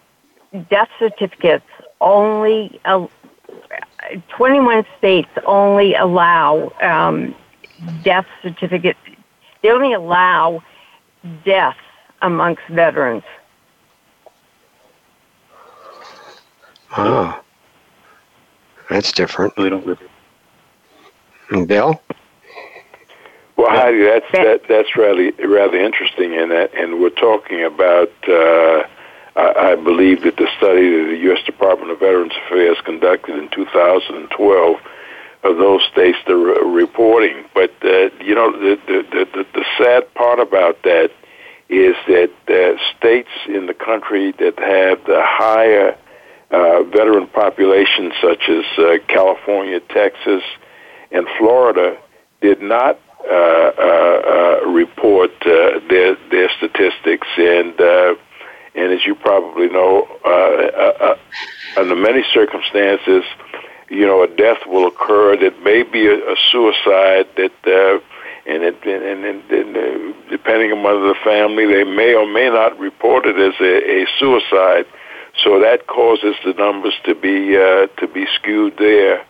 death 0.70 0.90
certificates 1.00 1.66
only 2.02 2.80
uh, 2.86 3.08
21 4.30 4.86
states 4.98 5.30
only 5.46 5.96
allow 5.96 6.72
um, 6.82 7.36
death 8.04 8.28
certificates. 8.42 9.00
They 9.62 9.70
only 9.72 9.94
allow 9.94 10.64
deaths 11.44 11.78
amongst 12.22 12.62
veterans. 12.70 13.24
Oh, 16.98 17.42
that's 18.90 19.12
different. 19.12 19.58
We 19.58 19.70
don't. 19.70 20.00
Bill. 21.68 22.02
Well, 23.58 23.70
Heidi, 23.70 24.04
that's 24.04 24.32
that, 24.34 24.62
that's 24.68 24.96
rather 24.98 25.32
rather 25.48 25.78
interesting, 25.78 26.34
in 26.34 26.50
that, 26.50 26.74
and 26.74 27.00
we're 27.00 27.10
talking 27.10 27.64
about. 27.64 28.12
Uh, 28.28 28.84
I, 29.36 29.72
I 29.72 29.76
believe 29.76 30.24
that 30.24 30.38
the 30.38 30.48
study 30.58 30.90
that 30.90 31.08
the 31.12 31.18
U.S. 31.24 31.44
Department 31.46 31.92
of 31.92 32.00
Veterans 32.00 32.34
Affairs 32.46 32.78
conducted 32.86 33.38
in 33.38 33.50
2012 33.50 34.76
of 35.44 35.58
those 35.58 35.84
states 35.92 36.18
that 36.26 36.34
are 36.34 36.66
reporting. 36.68 37.46
But 37.54 37.72
uh, 37.84 38.10
you 38.24 38.36
know, 38.36 38.52
the, 38.52 38.80
the 38.88 39.26
the 39.36 39.46
the 39.54 39.66
sad 39.78 40.14
part 40.16 40.40
about 40.40 40.82
that 40.84 41.12
is 41.70 41.96
that 42.08 42.32
uh, 42.48 42.78
states 42.98 43.30
in 43.48 43.66
the 43.66 43.74
country 43.74 44.32
that 44.34 44.60
have 44.60 45.06
the 45.06 45.22
higher 45.24 45.98
uh, 46.52 46.84
veteran 46.84 47.28
population, 47.28 48.12
such 48.22 48.50
as 48.50 48.66
uh, 48.78 48.98
California, 49.08 49.80
Texas, 49.80 50.44
and 51.12 51.28
Florida, 51.38 51.98
did 52.42 52.62
not 52.62 53.00
uh, 53.28 53.34
uh, 53.34 54.62
uh, 54.62 54.70
report 54.70 55.32
their 55.44 56.16
their 56.30 56.50
statistics, 56.58 57.28
and 57.38 57.74
and 58.76 58.92
as 58.94 59.06
you 59.06 59.16
probably 59.16 59.68
know, 59.68 60.08
under 61.78 61.96
many 61.96 62.24
circumstances, 62.34 63.24
you 63.90 64.06
know, 64.06 64.22
a 64.22 64.28
death 64.28 64.68
will 64.68 64.88
occur 64.88 65.38
that 65.38 65.60
may 65.64 65.82
be 65.82 66.06
a, 66.08 66.14
a 66.14 66.36
suicide 66.52 67.28
that. 67.38 68.02
and 68.48 68.62
it, 68.62 68.78
and, 68.86 69.26
and, 69.26 69.42
and 69.50 69.76
uh, 69.76 70.30
depending 70.30 70.72
upon 70.72 71.02
the 71.02 71.16
family, 71.24 71.66
they 71.66 71.84
may 71.84 72.14
or 72.14 72.28
may 72.32 72.48
not 72.48 72.78
report 72.78 73.26
it 73.26 73.38
as 73.38 73.60
a, 73.60 74.04
a 74.04 74.06
suicide. 74.20 74.86
So 75.44 75.60
that 75.60 75.88
causes 75.88 76.36
the 76.46 76.54
numbers 76.54 76.94
to 77.06 77.16
be 77.16 77.58
uh, 77.58 77.88
to 78.00 78.08
be 78.08 78.26
skewed 78.36 78.78
there. 78.78 79.26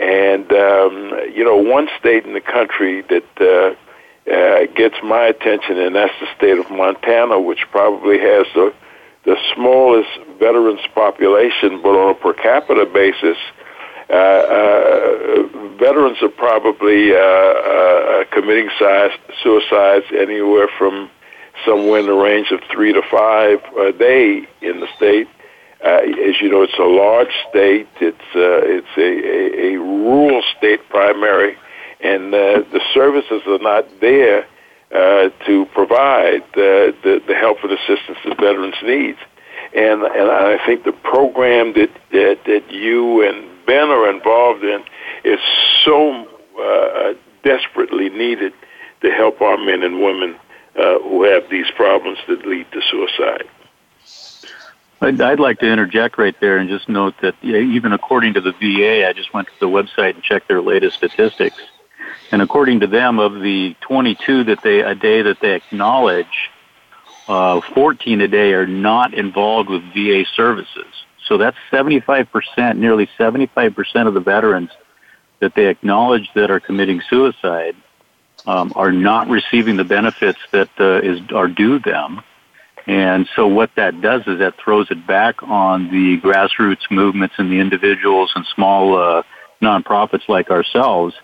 And 0.00 0.50
um, 0.52 1.12
you 1.34 1.44
know, 1.44 1.56
one 1.56 1.88
state 1.98 2.24
in 2.24 2.32
the 2.32 2.40
country 2.40 3.02
that 3.02 3.24
uh, 3.40 4.30
uh, 4.30 4.66
gets 4.74 4.96
my 5.02 5.24
attention, 5.24 5.78
and 5.78 5.94
that's 5.94 6.14
the 6.20 6.28
state 6.36 6.58
of 6.58 6.70
Montana, 6.70 7.40
which 7.40 7.66
probably 7.70 8.18
has 8.18 8.46
the 8.54 8.72
the 9.24 9.36
smallest 9.54 10.08
veterans 10.38 10.80
population, 10.94 11.82
but 11.82 11.90
on 11.90 12.10
a 12.10 12.14
per 12.14 12.32
capita 12.32 12.86
basis, 12.86 13.36
uh, 14.08 14.14
uh, 14.14 15.42
veterans 15.78 16.18
are 16.22 16.30
probably 16.30 17.12
uh, 17.12 17.18
uh, 17.18 18.24
committing 18.32 18.70
size, 18.78 19.10
suicides 19.42 20.06
anywhere 20.16 20.68
from 20.78 21.10
somewhere 21.66 22.00
in 22.00 22.06
the 22.06 22.14
range 22.14 22.50
of 22.50 22.60
three 22.72 22.92
to 22.92 23.02
five 23.10 23.60
a 23.78 23.92
day 23.92 24.46
in 24.62 24.80
the 24.80 24.88
state. 24.96 25.28
Uh, 25.84 26.00
as 26.28 26.40
you 26.40 26.50
know, 26.50 26.62
it's 26.62 26.78
a 26.78 26.82
large 26.82 27.32
state. 27.48 27.88
It's 28.00 28.18
uh, 28.34 28.60
it's 28.64 28.94
a, 28.98 29.00
a, 29.00 29.74
a 29.74 29.78
rural 29.78 30.42
state 30.58 30.86
primary, 30.90 31.56
and 32.00 32.34
uh, 32.34 32.62
the 32.70 32.80
services 32.92 33.42
are 33.46 33.58
not 33.58 33.86
there 34.00 34.46
uh, 34.92 35.30
to 35.46 35.64
provide 35.72 36.42
the, 36.54 36.94
the 37.02 37.22
the 37.26 37.34
help 37.34 37.58
and 37.62 37.72
assistance 37.72 38.18
that 38.24 38.36
veterans 38.38 38.76
need. 38.82 39.16
And 39.74 40.02
and 40.02 40.30
I 40.30 40.58
think 40.66 40.84
the 40.84 40.92
program 40.92 41.72
that 41.74 41.90
that, 42.12 42.38
that 42.44 42.70
you 42.70 43.26
and 43.26 43.48
Ben 43.66 43.88
are 43.88 44.10
involved 44.10 44.64
in 44.64 44.84
is 45.24 45.40
so 45.84 46.28
uh, 46.60 47.14
desperately 47.42 48.10
needed 48.10 48.52
to 49.00 49.10
help 49.10 49.40
our 49.40 49.56
men 49.56 49.82
and 49.82 50.02
women 50.02 50.36
uh, 50.78 50.98
who 50.98 51.24
have 51.24 51.48
these 51.50 51.70
problems 51.74 52.18
that 52.28 52.46
lead 52.46 52.66
to 52.72 52.82
suicide. 52.90 53.48
I'd, 55.00 55.20
I'd 55.20 55.40
like 55.40 55.60
to 55.60 55.66
interject 55.66 56.18
right 56.18 56.38
there 56.40 56.58
and 56.58 56.68
just 56.68 56.88
note 56.88 57.14
that 57.22 57.34
even 57.42 57.92
according 57.92 58.34
to 58.34 58.40
the 58.40 58.52
VA, 58.52 59.08
I 59.08 59.12
just 59.12 59.32
went 59.32 59.48
to 59.48 59.60
the 59.60 59.68
website 59.68 60.14
and 60.14 60.22
checked 60.22 60.48
their 60.48 60.60
latest 60.60 60.96
statistics. 60.96 61.56
And 62.32 62.42
according 62.42 62.80
to 62.80 62.86
them, 62.86 63.18
of 63.18 63.40
the 63.40 63.74
22 63.80 64.44
that 64.44 64.62
they 64.62 64.80
a 64.80 64.94
day 64.94 65.22
that 65.22 65.40
they 65.40 65.54
acknowledge, 65.54 66.50
uh, 67.28 67.60
14 67.60 68.20
a 68.20 68.28
day 68.28 68.52
are 68.52 68.66
not 68.66 69.14
involved 69.14 69.70
with 69.70 69.82
VA 69.94 70.24
services. 70.34 70.86
So 71.26 71.38
that's 71.38 71.56
75%, 71.70 72.76
nearly 72.76 73.08
75% 73.18 74.06
of 74.06 74.14
the 74.14 74.20
veterans 74.20 74.70
that 75.38 75.54
they 75.54 75.66
acknowledge 75.66 76.30
that 76.34 76.50
are 76.50 76.60
committing 76.60 77.00
suicide 77.08 77.76
um, 78.46 78.72
are 78.74 78.92
not 78.92 79.28
receiving 79.28 79.76
the 79.76 79.84
benefits 79.84 80.38
that 80.50 80.68
uh, 80.78 81.00
is 81.00 81.20
are 81.32 81.48
due 81.48 81.78
them. 81.78 82.22
And 82.86 83.28
so 83.36 83.46
what 83.46 83.70
that 83.76 84.00
does 84.00 84.22
is 84.26 84.38
that 84.38 84.54
throws 84.62 84.90
it 84.90 85.06
back 85.06 85.42
on 85.42 85.90
the 85.90 86.20
grassroots 86.20 86.90
movements 86.90 87.34
and 87.38 87.50
the 87.50 87.58
individuals 87.58 88.32
and 88.34 88.46
small 88.54 88.96
uh, 88.96 89.22
nonprofits 89.62 90.28
like 90.28 90.50
ourselves 90.50 91.14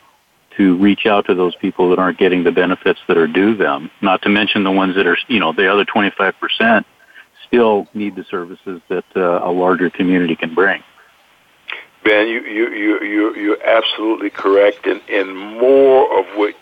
to 0.56 0.76
reach 0.76 1.06
out 1.06 1.26
to 1.26 1.34
those 1.34 1.54
people 1.56 1.90
that 1.90 1.98
aren't 1.98 2.18
getting 2.18 2.44
the 2.44 2.52
benefits 2.52 3.00
that 3.08 3.16
are 3.16 3.26
due 3.26 3.56
them. 3.56 3.90
Not 4.00 4.22
to 4.22 4.28
mention 4.28 4.64
the 4.64 4.70
ones 4.70 4.96
that 4.96 5.06
are, 5.06 5.18
you 5.28 5.38
know, 5.38 5.52
the 5.52 5.70
other 5.70 5.84
25% 5.84 6.84
still 7.46 7.86
need 7.94 8.16
the 8.16 8.24
services 8.24 8.80
that 8.88 9.04
uh, 9.14 9.40
a 9.42 9.50
larger 9.50 9.90
community 9.90 10.34
can 10.34 10.54
bring. 10.54 10.82
Ben, 12.04 12.28
you, 12.28 12.40
you, 12.42 12.70
you, 12.70 13.02
you, 13.02 13.34
you're 13.34 13.66
absolutely 13.66 14.30
correct. 14.30 14.86
And, 14.86 15.00
and 15.08 15.36
more 15.36 16.20
of 16.20 16.26
what 16.36 16.54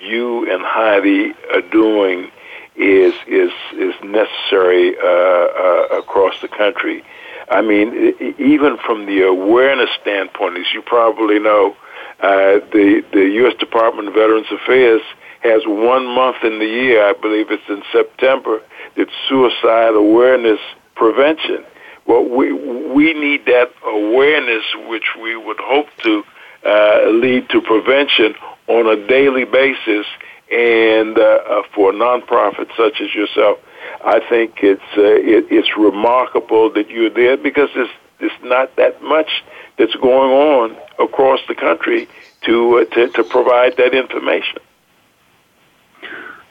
you 0.00 0.50
and 0.50 0.62
Heidi 0.64 1.34
are 1.52 1.60
doing 1.60 2.30
is 2.78 3.12
is 3.26 3.52
is 3.72 3.94
necessary 4.02 4.96
uh, 4.98 5.06
uh, 5.06 5.98
across 5.98 6.40
the 6.40 6.48
country. 6.48 7.04
I 7.50 7.62
mean, 7.62 8.14
even 8.38 8.76
from 8.78 9.06
the 9.06 9.22
awareness 9.22 9.90
standpoint, 10.00 10.58
as 10.58 10.66
you 10.72 10.82
probably 10.82 11.38
know, 11.38 11.76
uh, 12.20 12.60
the 12.72 13.04
the 13.12 13.24
U.S. 13.42 13.54
Department 13.58 14.08
of 14.08 14.14
Veterans 14.14 14.46
Affairs 14.52 15.02
has 15.40 15.62
one 15.66 16.06
month 16.06 16.42
in 16.42 16.58
the 16.58 16.66
year, 16.66 17.04
I 17.04 17.12
believe 17.12 17.50
it's 17.50 17.68
in 17.68 17.82
September, 17.92 18.60
that's 18.96 19.10
suicide 19.28 19.94
awareness 19.94 20.60
prevention. 20.94 21.64
Well, 22.06 22.24
we 22.24 22.52
we 22.52 23.12
need 23.14 23.46
that 23.46 23.72
awareness, 23.84 24.64
which 24.88 25.16
we 25.20 25.36
would 25.36 25.60
hope 25.60 25.88
to 26.02 26.24
uh, 26.64 27.08
lead 27.10 27.48
to 27.50 27.60
prevention 27.60 28.34
on 28.66 28.86
a 28.86 29.06
daily 29.06 29.44
basis 29.44 30.06
and 30.50 31.18
uh, 31.18 31.22
uh, 31.22 31.62
for 31.74 31.90
a 31.90 31.94
nonprofit 31.94 32.68
such 32.76 33.00
as 33.00 33.14
yourself, 33.14 33.58
I 34.04 34.20
think 34.28 34.58
it's 34.62 34.80
uh, 34.96 35.02
it, 35.02 35.46
it's 35.50 35.76
remarkable 35.76 36.72
that 36.72 36.88
you're 36.88 37.10
there 37.10 37.36
because 37.36 37.68
there's 37.74 37.90
there's 38.18 38.32
not 38.42 38.76
that 38.76 39.02
much 39.02 39.44
that's 39.76 39.94
going 39.96 40.30
on 40.30 40.76
across 40.98 41.40
the 41.48 41.54
country 41.54 42.08
to 42.42 42.78
uh, 42.78 42.84
to, 42.94 43.08
to 43.10 43.24
provide 43.24 43.76
that 43.76 43.94
information. 43.94 44.58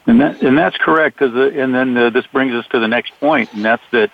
And 0.06 0.22
that 0.22 0.42
and 0.42 0.58
that's 0.58 0.78
correct. 0.78 1.18
Cause, 1.18 1.34
uh, 1.36 1.50
and 1.50 1.74
then 1.74 1.98
uh, 1.98 2.10
this 2.10 2.26
brings 2.28 2.54
us 2.54 2.66
to 2.72 2.80
the 2.80 2.88
next 2.88 3.12
point, 3.20 3.52
and 3.54 3.66
that's 3.66 3.84
that 3.92 4.12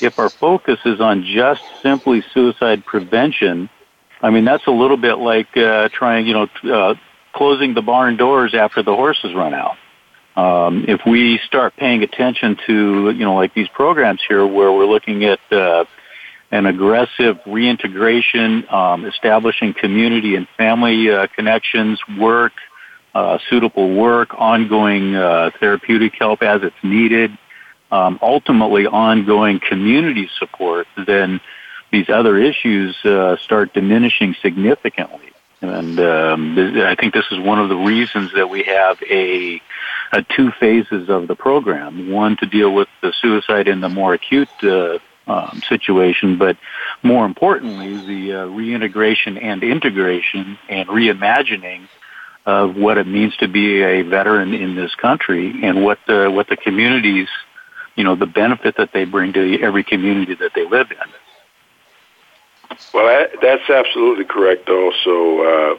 if 0.00 0.18
our 0.18 0.30
focus 0.30 0.78
is 0.84 1.00
on 1.00 1.24
just 1.24 1.62
simply 1.82 2.22
suicide 2.32 2.84
prevention, 2.84 3.68
I 4.22 4.30
mean, 4.30 4.44
that's 4.44 4.66
a 4.66 4.70
little 4.70 4.96
bit 4.96 5.16
like 5.16 5.56
uh, 5.56 5.88
trying, 5.90 6.26
you 6.26 6.34
know, 6.34 6.48
uh, 6.72 6.94
closing 7.36 7.74
the 7.74 7.82
barn 7.82 8.16
doors 8.16 8.54
after 8.54 8.82
the 8.82 8.94
horses 8.94 9.34
run 9.34 9.54
out. 9.54 9.76
Um, 10.36 10.84
if 10.88 11.00
we 11.06 11.38
start 11.46 11.76
paying 11.76 12.02
attention 12.02 12.56
to, 12.66 13.10
you 13.10 13.24
know, 13.24 13.34
like 13.34 13.54
these 13.54 13.68
programs 13.68 14.20
here 14.26 14.46
where 14.46 14.72
we're 14.72 14.86
looking 14.86 15.24
at 15.24 15.40
uh, 15.52 15.84
an 16.50 16.66
aggressive 16.66 17.38
reintegration, 17.46 18.66
um, 18.70 19.04
establishing 19.04 19.74
community 19.74 20.34
and 20.36 20.46
family 20.56 21.10
uh, 21.10 21.26
connections, 21.28 22.00
work, 22.18 22.52
uh, 23.14 23.38
suitable 23.48 23.94
work, 23.94 24.34
ongoing 24.34 25.14
uh, 25.14 25.50
therapeutic 25.58 26.14
help 26.18 26.42
as 26.42 26.62
it's 26.62 26.76
needed, 26.82 27.36
um, 27.90 28.18
ultimately 28.20 28.86
ongoing 28.86 29.58
community 29.58 30.28
support, 30.38 30.86
then 31.06 31.40
these 31.92 32.08
other 32.08 32.36
issues 32.36 32.94
uh, 33.04 33.36
start 33.38 33.72
diminishing 33.72 34.34
significantly. 34.42 35.30
And 35.62 35.98
um, 35.98 36.58
I 36.86 36.94
think 36.94 37.14
this 37.14 37.24
is 37.30 37.38
one 37.38 37.58
of 37.58 37.68
the 37.68 37.76
reasons 37.76 38.32
that 38.34 38.50
we 38.50 38.62
have 38.64 38.98
a, 39.08 39.60
a 40.12 40.22
two 40.36 40.50
phases 40.60 41.08
of 41.08 41.28
the 41.28 41.34
program. 41.34 42.10
One 42.10 42.36
to 42.38 42.46
deal 42.46 42.74
with 42.74 42.88
the 43.00 43.12
suicide 43.20 43.66
in 43.66 43.80
the 43.80 43.88
more 43.88 44.12
acute 44.12 44.48
uh, 44.62 44.98
um, 45.26 45.62
situation, 45.68 46.38
but 46.38 46.56
more 47.02 47.24
importantly, 47.24 47.96
the 48.06 48.42
uh, 48.42 48.44
reintegration 48.46 49.38
and 49.38 49.62
integration 49.62 50.58
and 50.68 50.88
reimagining 50.88 51.88
of 52.44 52.76
what 52.76 52.96
it 52.96 53.06
means 53.08 53.36
to 53.38 53.48
be 53.48 53.82
a 53.82 54.02
veteran 54.02 54.54
in 54.54 54.76
this 54.76 54.94
country 54.94 55.64
and 55.64 55.82
what 55.82 55.98
the 56.06 56.30
what 56.30 56.48
the 56.48 56.56
communities, 56.56 57.28
you 57.96 58.04
know, 58.04 58.14
the 58.14 58.26
benefit 58.26 58.76
that 58.76 58.90
they 58.92 59.04
bring 59.04 59.32
to 59.32 59.60
every 59.60 59.82
community 59.82 60.34
that 60.34 60.52
they 60.54 60.64
live 60.64 60.90
in. 60.92 61.12
Well, 62.92 63.26
that's 63.42 63.68
absolutely 63.68 64.24
correct. 64.24 64.68
Also, 64.68 65.40
uh, 65.40 65.78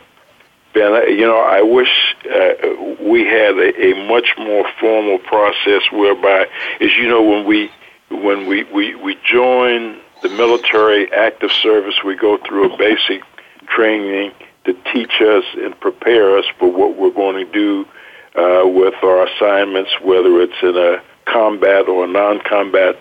Ben, 0.73 1.09
you 1.17 1.25
know, 1.25 1.39
I 1.39 1.61
wish 1.61 2.15
uh, 2.25 2.95
we 3.01 3.25
had 3.25 3.57
a, 3.57 3.91
a 3.91 4.07
much 4.07 4.35
more 4.37 4.65
formal 4.79 5.17
process 5.19 5.81
whereby, 5.91 6.47
as 6.81 6.95
you 6.97 7.07
know, 7.07 7.23
when 7.23 7.45
we 7.45 7.71
when 8.09 8.47
we, 8.47 8.63
we, 8.65 8.95
we 8.95 9.17
join 9.25 9.97
the 10.21 10.29
military 10.29 11.11
active 11.11 11.51
service, 11.51 11.95
we 12.05 12.15
go 12.15 12.37
through 12.37 12.73
a 12.73 12.77
basic 12.77 13.21
training 13.67 14.31
to 14.65 14.73
teach 14.93 15.21
us 15.21 15.43
and 15.57 15.77
prepare 15.79 16.37
us 16.37 16.45
for 16.57 16.71
what 16.71 16.97
we're 16.97 17.11
going 17.11 17.45
to 17.45 17.51
do 17.51 17.85
uh, 18.35 18.65
with 18.65 18.93
our 19.03 19.27
assignments, 19.27 19.91
whether 20.01 20.41
it's 20.41 20.61
in 20.61 20.77
a 20.77 21.01
combat 21.25 21.87
or 21.87 22.05
a 22.05 22.07
non-combat 22.07 22.97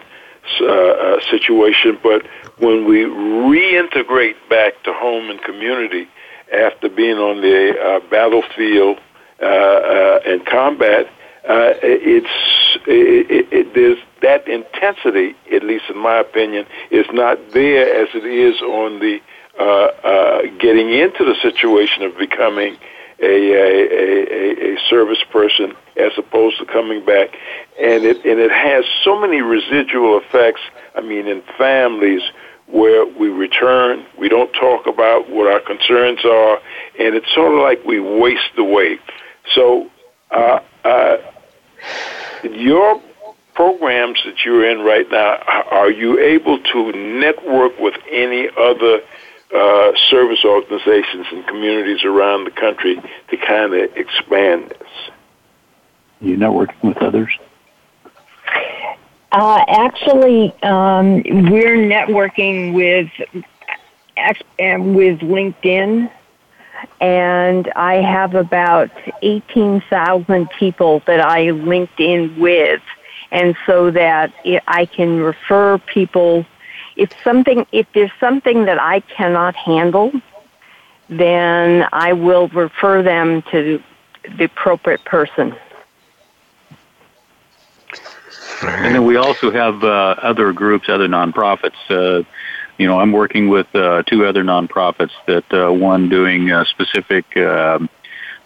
uh, 0.60 0.66
uh, 0.66 1.20
situation. 1.30 1.98
But 2.02 2.26
when 2.58 2.84
we 2.84 3.04
reintegrate 3.04 4.36
back 4.48 4.82
to 4.84 4.92
home 4.92 5.30
and 5.30 5.40
community 5.42 6.08
after 6.52 6.88
being 6.88 7.18
on 7.18 7.40
the 7.40 7.78
uh, 7.78 8.00
battlefield 8.08 8.98
uh, 9.40 9.44
uh, 9.44 10.20
and 10.24 10.46
combat, 10.46 11.06
uh, 11.48 11.74
it's 11.82 12.78
it, 12.86 13.48
it, 13.52 13.76
it, 13.76 13.98
that 14.22 14.48
intensity, 14.48 15.34
at 15.52 15.62
least 15.62 15.84
in 15.88 15.98
my 15.98 16.18
opinion, 16.18 16.66
is 16.90 17.06
not 17.12 17.38
there 17.52 18.02
as 18.02 18.08
it 18.14 18.24
is 18.24 18.60
on 18.62 18.98
the 19.00 19.20
getting 20.58 20.90
into 20.92 21.24
the 21.24 21.34
situation 21.42 22.02
of 22.02 22.16
becoming 22.18 22.76
a, 23.20 23.52
a, 23.52 23.94
a, 23.94 24.74
a 24.74 24.78
service 24.88 25.22
person 25.30 25.74
as 25.96 26.12
opposed 26.18 26.58
to 26.58 26.66
coming 26.66 27.04
back, 27.04 27.30
and 27.80 28.04
it 28.04 28.16
and 28.24 28.38
it 28.38 28.50
has 28.50 28.84
so 29.04 29.18
many 29.18 29.40
residual 29.40 30.18
effects. 30.18 30.60
I 30.94 31.00
mean, 31.00 31.26
in 31.26 31.42
families 31.56 32.22
where 32.66 33.06
we 33.06 33.28
return, 33.28 34.04
we 34.18 34.28
don't 34.28 34.52
talk 34.52 34.86
about 34.86 35.30
what 35.30 35.50
our 35.50 35.60
concerns 35.60 36.24
are, 36.24 36.58
and 36.98 37.14
it's 37.14 37.32
sort 37.34 37.52
of 37.52 37.60
like 37.60 37.84
we 37.84 38.00
waste 38.00 38.58
away. 38.58 38.98
So, 39.54 39.88
uh, 40.30 40.58
uh, 40.84 41.16
your 42.42 43.00
programs 43.54 44.18
that 44.26 44.44
you're 44.44 44.68
in 44.68 44.80
right 44.80 45.10
now, 45.10 45.38
are 45.70 45.90
you 45.90 46.18
able 46.18 46.58
to 46.58 46.92
network 46.92 47.78
with 47.78 47.94
any 48.10 48.48
other 48.58 49.00
uh, 49.54 49.92
service 50.08 50.44
organizations 50.44 51.26
and 51.30 51.46
communities 51.46 52.04
around 52.04 52.44
the 52.44 52.50
country 52.50 53.00
to 53.30 53.36
kind 53.36 53.74
of 53.74 53.96
expand 53.96 54.70
this? 54.70 54.88
You 56.20 56.36
networking 56.36 56.82
with 56.82 56.96
others? 56.98 57.30
Uh, 59.32 59.64
actually, 59.68 60.54
um, 60.62 61.22
we're 61.50 61.76
networking 61.76 62.72
with 62.72 63.10
with 64.16 65.18
LinkedIn, 65.20 66.10
and 67.00 67.72
I 67.76 67.94
have 67.96 68.34
about 68.34 68.90
eighteen 69.22 69.82
thousand 69.90 70.48
people 70.58 71.02
that 71.06 71.20
I 71.20 71.50
linked 71.50 72.00
in 72.00 72.38
with, 72.38 72.80
and 73.30 73.54
so 73.66 73.90
that 73.90 74.32
I 74.66 74.86
can 74.86 75.20
refer 75.20 75.78
people. 75.78 76.46
If 76.96 77.10
something, 77.22 77.66
if 77.72 77.86
there's 77.94 78.10
something 78.18 78.64
that 78.64 78.80
I 78.80 79.00
cannot 79.00 79.54
handle, 79.54 80.12
then 81.08 81.86
I 81.92 82.12
will 82.12 82.48
refer 82.48 83.02
them 83.02 83.42
to 83.52 83.82
the 84.38 84.44
appropriate 84.44 85.04
person. 85.04 85.54
And 88.62 88.94
then 88.94 89.04
we 89.04 89.16
also 89.16 89.50
have 89.50 89.84
uh, 89.84 90.16
other 90.22 90.52
groups, 90.52 90.88
other 90.88 91.08
nonprofits. 91.08 91.76
Uh, 91.90 92.24
you 92.78 92.86
know, 92.86 92.98
I'm 93.00 93.12
working 93.12 93.48
with 93.48 93.66
uh, 93.74 94.02
two 94.04 94.24
other 94.24 94.42
nonprofits. 94.42 95.12
That 95.26 95.44
uh, 95.52 95.72
one 95.72 96.08
doing 96.08 96.50
uh, 96.50 96.64
specific 96.64 97.36
um, 97.36 97.88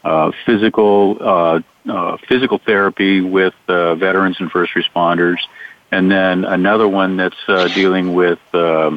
uh, 0.04 0.32
physical 0.44 1.16
uh, 1.20 1.60
uh, 1.88 2.16
physical 2.28 2.58
therapy 2.58 3.20
with 3.20 3.54
uh, 3.68 3.94
veterans 3.94 4.36
and 4.40 4.50
first 4.50 4.72
responders, 4.74 5.38
and 5.90 6.10
then 6.10 6.44
another 6.44 6.88
one 6.88 7.16
that's 7.16 7.48
uh, 7.48 7.68
dealing 7.68 8.14
with 8.14 8.38
uh, 8.52 8.96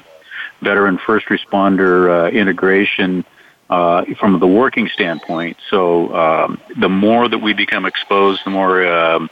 veteran 0.62 0.98
first 0.98 1.28
responder 1.28 2.10
uh, 2.10 2.30
integration. 2.32 3.26
Uh, 3.70 4.04
from 4.20 4.40
the 4.40 4.46
working 4.46 4.88
standpoint, 4.90 5.58
so 5.70 6.14
um, 6.14 6.62
the 6.80 6.90
more 6.90 7.28
that 7.28 7.40
we 7.40 7.54
become 7.54 7.86
exposed, 7.86 8.42
the 8.46 8.52
more 8.52 8.86
um, 8.86 9.30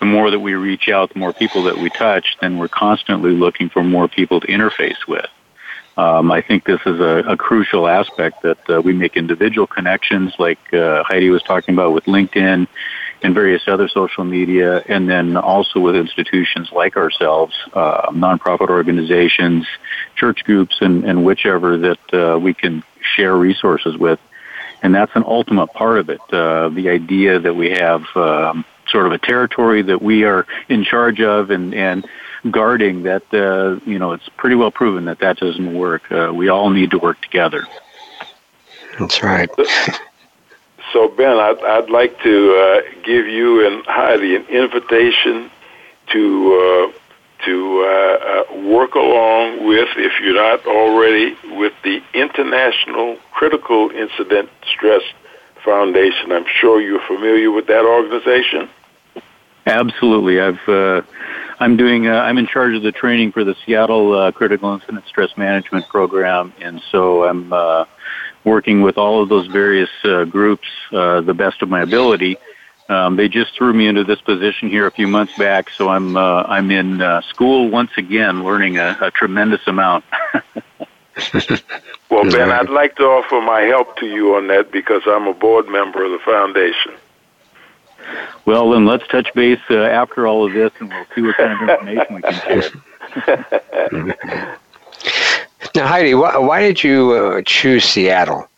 the 0.00 0.06
more 0.06 0.30
that 0.30 0.40
we 0.40 0.54
reach 0.54 0.88
out, 0.88 1.12
the 1.12 1.18
more 1.18 1.32
people 1.32 1.62
that 1.64 1.78
we 1.78 1.90
touch, 1.90 2.36
then 2.40 2.58
we're 2.58 2.68
constantly 2.68 3.30
looking 3.30 3.68
for 3.68 3.84
more 3.84 4.08
people 4.08 4.40
to 4.40 4.46
interface 4.46 5.06
with. 5.06 5.26
Um, 5.96 6.30
I 6.30 6.42
think 6.42 6.64
this 6.64 6.80
is 6.84 7.00
a, 7.00 7.22
a 7.26 7.36
crucial 7.36 7.88
aspect 7.88 8.42
that 8.42 8.58
uh, 8.68 8.82
we 8.82 8.92
make 8.92 9.16
individual 9.16 9.66
connections, 9.66 10.34
like 10.38 10.58
uh, 10.74 11.02
Heidi 11.04 11.30
was 11.30 11.42
talking 11.42 11.74
about 11.74 11.94
with 11.94 12.04
LinkedIn 12.04 12.66
and 13.22 13.34
various 13.34 13.62
other 13.66 13.88
social 13.88 14.24
media, 14.24 14.82
and 14.88 15.08
then 15.08 15.36
also 15.36 15.80
with 15.80 15.96
institutions 15.96 16.70
like 16.72 16.96
ourselves, 16.96 17.54
uh, 17.72 18.10
nonprofit 18.10 18.68
organizations, 18.68 19.66
church 20.16 20.44
groups, 20.44 20.76
and, 20.80 21.04
and 21.04 21.24
whichever 21.24 21.76
that 21.78 22.14
uh, 22.14 22.38
we 22.38 22.54
can 22.54 22.82
share 23.00 23.34
resources 23.36 23.96
with. 23.96 24.20
And 24.82 24.94
that's 24.94 25.12
an 25.14 25.24
ultimate 25.26 25.68
part 25.68 25.98
of 25.98 26.10
it. 26.10 26.20
Uh, 26.30 26.68
the 26.68 26.90
idea 26.90 27.38
that 27.38 27.54
we 27.54 27.70
have 27.70 28.04
um, 28.14 28.64
sort 28.88 29.06
of 29.06 29.12
a 29.12 29.18
territory 29.18 29.82
that 29.82 30.02
we 30.02 30.24
are 30.24 30.46
in 30.68 30.84
charge 30.84 31.20
of 31.20 31.50
and, 31.50 31.74
and 31.74 32.06
guarding 32.50 33.04
that, 33.04 33.22
uh, 33.32 33.80
you 33.88 33.98
know, 33.98 34.12
it's 34.12 34.28
pretty 34.36 34.56
well 34.56 34.70
proven 34.70 35.06
that 35.06 35.18
that 35.20 35.38
doesn't 35.38 35.74
work. 35.74 36.10
Uh, 36.12 36.32
we 36.34 36.48
all 36.48 36.70
need 36.70 36.90
to 36.90 36.98
work 36.98 37.20
together. 37.22 37.66
That's 38.98 39.22
right. 39.22 39.50
So, 40.92 41.08
Ben, 41.08 41.36
I'd, 41.36 41.62
I'd 41.62 41.90
like 41.90 42.20
to 42.22 42.54
uh, 42.54 42.80
give 43.04 43.26
you 43.26 43.66
and 43.66 43.84
Heidi 43.86 44.36
an 44.36 44.44
invitation 44.46 45.50
to 46.12 46.92
uh, 46.92 46.98
to 47.44 47.84
uh, 47.84 47.86
uh, 47.86 48.62
work 48.68 48.94
along 48.94 49.66
with, 49.66 49.88
if 49.96 50.12
you're 50.20 50.34
not 50.34 50.66
already, 50.66 51.36
with 51.56 51.72
the 51.84 52.00
International 52.14 53.18
Critical 53.32 53.90
Incident 53.90 54.48
Stress 54.74 55.02
Foundation. 55.64 56.32
I'm 56.32 56.46
sure 56.60 56.80
you're 56.80 57.06
familiar 57.06 57.50
with 57.50 57.66
that 57.66 57.84
organization. 57.84 58.70
Absolutely, 59.66 60.40
I've 60.40 60.68
uh, 60.68 61.02
I'm 61.58 61.76
doing 61.76 62.06
uh, 62.06 62.12
I'm 62.12 62.38
in 62.38 62.46
charge 62.46 62.74
of 62.74 62.82
the 62.82 62.92
training 62.92 63.32
for 63.32 63.42
the 63.42 63.56
Seattle 63.64 64.30
Critical 64.32 64.72
Incident 64.72 65.04
Stress 65.08 65.36
Management 65.36 65.88
Program, 65.88 66.52
and 66.60 66.80
so 66.92 67.24
I'm 67.24 67.52
working 68.46 68.80
with 68.80 68.96
all 68.96 69.22
of 69.22 69.28
those 69.28 69.48
various 69.48 69.90
uh, 70.04 70.24
groups 70.24 70.68
uh, 70.92 71.20
the 71.20 71.34
best 71.34 71.60
of 71.60 71.68
my 71.68 71.82
ability. 71.82 72.38
Um, 72.88 73.16
they 73.16 73.28
just 73.28 73.52
threw 73.54 73.74
me 73.74 73.88
into 73.88 74.04
this 74.04 74.20
position 74.20 74.70
here 74.70 74.86
a 74.86 74.92
few 74.92 75.08
months 75.08 75.36
back, 75.36 75.68
so 75.70 75.88
I'm 75.88 76.16
uh, 76.16 76.44
I'm 76.44 76.70
in 76.70 77.02
uh, 77.02 77.20
school 77.22 77.68
once 77.68 77.90
again, 77.98 78.44
learning 78.44 78.78
a, 78.78 78.96
a 79.00 79.10
tremendous 79.10 79.66
amount. 79.66 80.04
well, 82.08 82.30
Ben, 82.30 82.52
I'd 82.52 82.70
like 82.70 82.94
to 82.96 83.02
offer 83.02 83.40
my 83.40 83.62
help 83.62 83.96
to 83.98 84.06
you 84.06 84.36
on 84.36 84.46
that 84.46 84.70
because 84.70 85.02
I'm 85.06 85.26
a 85.26 85.34
board 85.34 85.66
member 85.68 86.04
of 86.04 86.12
the 86.12 86.20
foundation. 86.20 86.92
Well, 88.44 88.70
then 88.70 88.86
let's 88.86 89.06
touch 89.08 89.34
base 89.34 89.58
uh, 89.68 89.78
after 89.78 90.28
all 90.28 90.46
of 90.46 90.52
this, 90.52 90.70
and 90.78 90.88
we'll 90.88 91.06
see 91.12 91.22
what 91.22 91.36
kind 91.36 91.52
of 91.54 91.68
information 91.68 92.14
we 92.14 92.22
can 92.22 92.62
share. 93.26 94.58
Now, 95.76 95.86
Heidi, 95.86 96.14
why, 96.14 96.38
why 96.38 96.62
did 96.62 96.82
you 96.82 97.12
uh, 97.12 97.42
choose 97.44 97.84
Seattle 97.84 98.48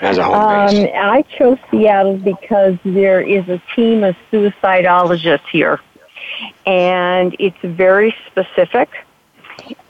as 0.00 0.18
a 0.18 0.24
home 0.24 0.34
um, 0.34 0.66
base? 0.66 0.90
I 0.96 1.22
chose 1.22 1.58
Seattle 1.70 2.16
because 2.16 2.76
there 2.82 3.20
is 3.20 3.48
a 3.48 3.62
team 3.76 4.02
of 4.02 4.16
suicidologists 4.32 5.48
here, 5.48 5.78
and 6.66 7.36
it's 7.38 7.56
very 7.62 8.16
specific. 8.26 8.90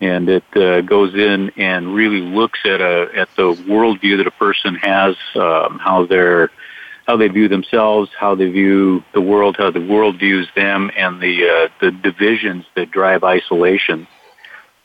and 0.00 0.28
it 0.28 0.56
uh, 0.56 0.82
goes 0.82 1.14
in 1.14 1.50
and 1.56 1.94
really 1.94 2.20
looks 2.20 2.60
at 2.64 2.80
a 2.80 3.08
at 3.14 3.28
the 3.36 3.52
worldview 3.52 4.18
that 4.18 4.26
a 4.26 4.32
person 4.32 4.74
has, 4.76 5.16
um, 5.34 5.78
how 5.78 6.06
they're 6.06 6.50
how 7.06 7.16
they 7.16 7.28
view 7.28 7.48
themselves, 7.48 8.10
how 8.18 8.34
they 8.34 8.48
view 8.50 9.02
the 9.14 9.20
world, 9.20 9.56
how 9.56 9.70
the 9.70 9.80
world 9.80 10.18
views 10.18 10.48
them, 10.54 10.90
and 10.96 11.20
the 11.20 11.48
uh, 11.48 11.68
the 11.80 11.90
divisions 11.90 12.64
that 12.74 12.90
drive 12.90 13.24
isolation. 13.24 14.06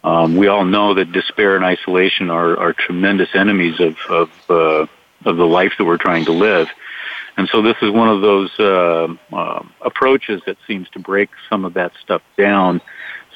Um, 0.04 0.36
we 0.36 0.48
all 0.48 0.66
know 0.66 0.96
that 0.96 1.12
despair 1.12 1.56
and 1.56 1.64
isolation 1.64 2.32
are, 2.32 2.58
are 2.58 2.74
tremendous 2.74 3.30
enemies 3.36 3.80
of 3.80 3.98
of, 4.10 4.32
uh, 4.50 4.88
of 5.26 5.38
the 5.38 5.46
life 5.46 5.74
that 5.78 5.86
we're 5.86 5.98
trying 5.98 6.26
to 6.26 6.32
live. 6.32 6.70
And 7.38 7.48
so 7.50 7.62
this 7.62 7.78
is 7.82 7.90
one 7.92 8.10
of 8.10 8.22
those 8.22 8.52
uh, 8.60 9.08
uh, 9.32 9.64
approaches 9.82 10.42
that 10.46 10.58
seems 10.68 10.90
to 10.90 11.00
break 11.00 11.30
some 11.50 11.66
of 11.66 11.74
that 11.76 11.94
stuff 12.04 12.22
down 12.38 12.82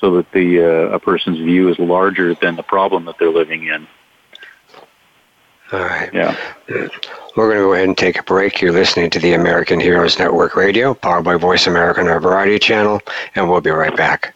so 0.06 0.18
that 0.18 0.32
the 0.34 0.60
uh, 0.60 0.93
a 0.93 0.99
person's 0.99 1.39
view 1.39 1.68
is 1.68 1.80
larger 1.80 2.36
than 2.36 2.56
the 2.56 2.62
problem 2.62 3.06
that 3.06 3.18
they're 3.18 3.32
living 3.32 3.66
in. 3.66 3.88
All 5.72 5.80
right. 5.80 6.14
Yeah. 6.14 6.38
We're 6.70 7.49
going 7.49 7.58
to 7.58 7.64
go 7.64 7.74
ahead 7.74 7.88
and 7.88 7.97
take 7.97 8.20
a 8.20 8.24
break. 8.24 8.62
You're 8.62 8.72
listening 8.72 9.10
to 9.10 9.20
the 9.20 9.34
American 9.34 9.80
Heroes 9.80 10.20
Network 10.20 10.56
Radio, 10.56 10.93
powered 10.93 11.24
by 11.24 11.38
Voice 11.38 11.66
America 11.66 12.01
on 12.01 12.08
our 12.08 12.20
Variety 12.20 12.60
Channel, 12.60 13.01
and 13.34 13.49
we'll 13.49 13.62
be 13.62 13.72
right 13.72 13.97
back. 13.97 14.36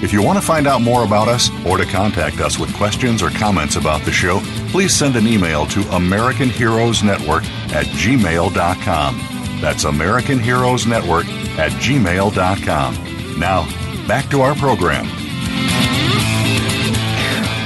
If 0.00 0.12
you 0.12 0.22
want 0.22 0.38
to 0.38 0.44
find 0.44 0.68
out 0.68 0.80
more 0.80 1.04
about 1.04 1.26
us 1.26 1.50
or 1.66 1.76
to 1.76 1.84
contact 1.84 2.40
us 2.40 2.56
with 2.56 2.72
questions 2.76 3.20
or 3.20 3.30
comments 3.30 3.74
about 3.74 4.02
the 4.02 4.12
show, 4.12 4.38
please 4.70 4.94
send 4.94 5.16
an 5.16 5.26
email 5.26 5.66
to 5.66 5.80
American 5.90 6.48
Heroes 6.48 7.02
Network 7.02 7.44
at 7.72 7.86
gmail.com. 7.86 9.20
That's 9.60 9.84
American 9.84 10.38
Heroes 10.38 10.86
Network 10.86 11.26
at 11.58 11.72
gmail.com. 11.72 13.38
Now, 13.40 14.06
back 14.06 14.30
to 14.30 14.40
our 14.40 14.54
program. 14.54 15.04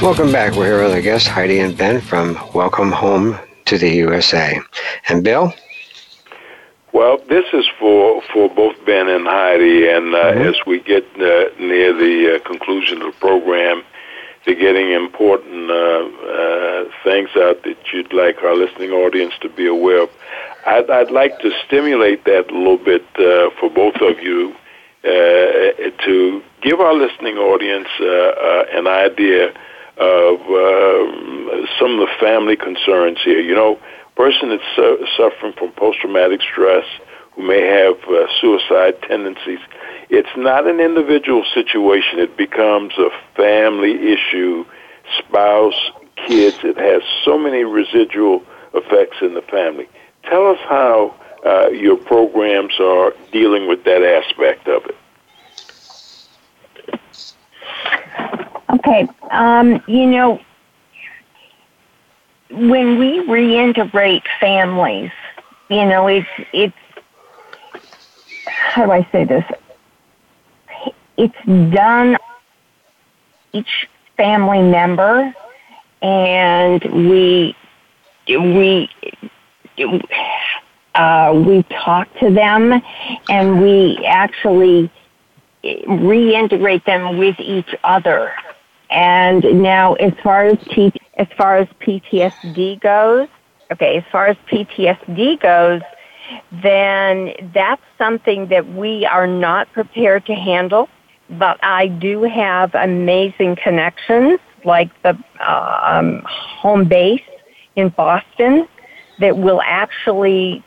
Welcome 0.01 0.33
back. 0.33 0.55
We're 0.55 0.67
here 0.67 0.83
with 0.83 0.93
our 0.93 1.03
guests, 1.03 1.29
Heidi 1.29 1.59
and 1.59 1.77
Ben 1.77 2.01
from 2.01 2.39
Welcome 2.55 2.93
Home 2.93 3.39
to 3.67 3.77
the 3.77 3.91
USA. 3.91 4.59
And 5.11 5.23
Bill? 5.23 5.55
Well, 6.93 7.19
this 7.27 7.47
is 7.55 7.65
for 7.79 8.23
for 8.35 8.51
both 8.55 8.77
Ben 8.85 9.09
and 9.09 9.27
Heidi, 9.27 9.89
and 9.89 10.15
uh, 10.15 10.19
mm-hmm. 10.19 10.49
as 10.49 10.57
we 10.67 10.81
get 10.81 11.05
uh, 11.17 11.49
near 11.59 11.95
the 11.95 12.37
uh, 12.37 12.47
conclusion 12.47 13.01
of 13.01 13.15
the 13.15 13.19
program, 13.19 13.83
they're 14.45 14.55
getting 14.55 14.93
important 14.93 15.71
uh, 15.71 15.75
uh, 15.75 16.85
things 17.03 17.31
out 17.37 17.63
that 17.63 17.79
you'd 17.93 18.13
like 18.13 18.43
our 18.43 18.55
listening 18.55 18.91
audience 18.91 19.33
to 19.41 19.49
be 19.49 19.67
aware 19.67 20.03
of. 20.03 20.11
I'd, 20.67 20.91
I'd 20.91 21.11
like 21.11 21.39
to 21.41 21.51
stimulate 21.67 22.25
that 22.27 22.51
a 22.51 22.55
little 22.55 22.77
bit 22.77 23.07
uh, 23.17 23.49
for 23.59 23.71
both 23.71 23.97
of 23.97 24.21
you 24.21 24.55
to 25.03 26.43
give 26.63 26.81
our 26.81 26.95
listening 26.95 27.37
audience 27.37 27.89
an 27.99 28.87
idea 28.87 29.49
of 29.99 30.39
some 31.79 31.99
of 31.99 32.07
the 32.07 32.11
family 32.21 32.57
concerns 32.57 33.19
here. 33.25 33.41
You 33.41 33.55
know 33.55 33.79
person 34.17 34.51
that's 34.51 34.63
su- 34.77 35.07
suffering 35.17 35.53
from 35.59 35.73
post-traumatic 35.73 36.41
stress 36.43 36.85
who 37.33 37.43
may 37.47 37.63
have 37.63 37.97
uh, 38.09 38.27
suicide 38.41 39.01
tendencies, 39.03 39.61
it's 40.11 40.29
not 40.37 40.67
an 40.67 40.81
individual 40.81 41.45
situation. 41.55 42.19
It 42.19 42.37
becomes 42.37 42.93
a 42.99 43.09
family 43.35 44.13
issue, 44.13 44.65
spouse, 45.19 45.91
kids. 46.17 46.57
It 46.63 46.77
has 46.77 47.03
so 47.25 47.39
many 47.39 47.65
residual 47.65 48.43
effects 48.75 49.17
in 49.23 49.35
the 49.35 49.43
family. 49.43 49.89
Tell 50.25 50.47
us 50.49 50.59
how 50.69 51.15
uh, 51.45 51.69
your 51.69 51.97
programs 51.97 52.75
are 52.79 53.15
dealing 53.33 53.67
with 53.69 53.85
that 53.85 54.03
aspect 54.03 54.69
of 54.69 54.83
it. 54.87 54.97
Okay. 58.71 59.09
Um, 59.31 59.83
you 59.87 60.07
know, 60.07 60.41
when 62.53 62.99
we 62.99 63.21
reintegrate 63.27 64.23
families, 64.41 65.11
you 65.69 65.85
know, 65.87 66.07
it's 66.07 66.29
it's 66.53 66.77
how 68.47 68.87
do 68.87 68.93
I 68.93 69.09
say 69.11 69.25
this? 69.25 69.45
It's 71.17 71.75
done 71.75 72.17
each 73.53 73.89
family 74.17 74.63
member, 74.63 75.35
and 76.03 76.83
we 77.09 77.57
we 78.29 78.91
uh, 80.95 81.43
we 81.47 81.63
talk 81.65 82.09
to 82.19 82.31
them, 82.31 82.83
and 83.29 83.63
we 83.63 84.05
actually 84.07 84.91
reintegrate 85.65 86.85
them 86.85 87.19
with 87.19 87.39
each 87.39 87.75
other. 87.85 88.33
And 88.93 89.63
now, 89.63 89.95
as 89.95 90.13
far 90.23 90.45
as 90.45 90.59
T- 90.71 90.93
as 91.15 91.27
far 91.39 91.57
as 91.57 91.69
PTSD 91.81 92.79
goes, 92.81 93.29
okay, 93.73 93.97
as 93.97 94.05
far 94.13 94.27
as 94.27 94.37
PTSD 94.51 95.41
goes, 95.41 95.81
then 96.63 97.33
that's 97.55 97.83
something 97.97 98.49
that 98.49 98.69
we 98.75 99.07
are 99.07 99.27
not 99.27 99.73
prepared 99.73 100.27
to 100.27 100.35
handle. 100.35 100.91
But 101.31 101.59
I 101.63 101.87
do 101.89 102.23
have 102.25 102.75
amazing 102.75 103.57
connections, 103.57 104.41
like 104.65 104.91
the 105.03 105.17
um, 105.41 106.23
home 106.27 106.85
base 106.85 107.23
in 107.77 107.89
Boston, 107.89 108.69
that 109.21 109.39
will 109.39 109.63
actually 109.65 110.63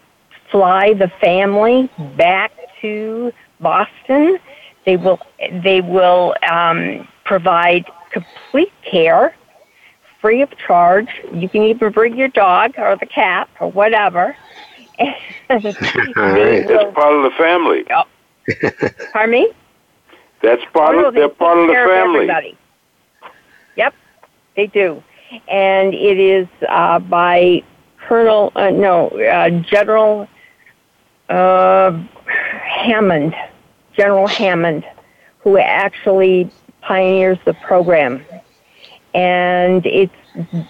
fly 0.51 0.93
the 0.93 1.11
family 1.21 1.91
back 2.17 2.51
to 2.81 3.31
Boston. 3.59 4.39
They 4.85 4.97
will 4.97 5.19
they 5.63 5.81
will 5.81 6.33
um, 6.49 7.07
provide 7.25 7.85
complete 8.11 8.71
care, 8.89 9.35
free 10.21 10.41
of 10.41 10.49
charge. 10.57 11.09
You 11.33 11.49
can 11.49 11.63
even 11.63 11.91
bring 11.91 12.15
your 12.15 12.29
dog 12.29 12.75
or 12.77 12.95
the 12.95 13.05
cat 13.05 13.49
or 13.59 13.71
whatever. 13.71 14.35
All 14.99 15.09
right. 15.49 16.67
That's 16.67 16.93
part 16.93 17.15
of 17.15 17.23
the 17.23 17.33
family. 17.37 17.83
Oh. 17.89 18.03
Pardon 19.11 19.31
me? 19.31 19.51
That's 20.41 20.63
part 20.73 20.95
oh, 20.95 21.07
of 21.07 21.13
they're 21.15 21.27
part 21.27 21.57
of 21.57 21.67
the 21.67 21.73
family. 21.73 22.29
Of 22.29 22.57
yep, 23.75 23.95
they 24.55 24.67
do, 24.67 25.03
and 25.47 25.93
it 25.93 26.19
is 26.19 26.47
uh, 26.69 26.99
by 26.99 27.63
Colonel 27.97 28.51
uh, 28.55 28.69
no 28.69 29.07
uh, 29.09 29.49
General 29.49 30.27
uh, 31.29 31.99
Hammond, 32.27 33.35
General 33.97 34.27
Hammond, 34.27 34.85
who 35.39 35.57
actually 35.57 36.51
pioneers 36.85 37.37
the 37.45 37.53
program, 37.53 38.23
and 39.13 39.85
it's 39.85 40.13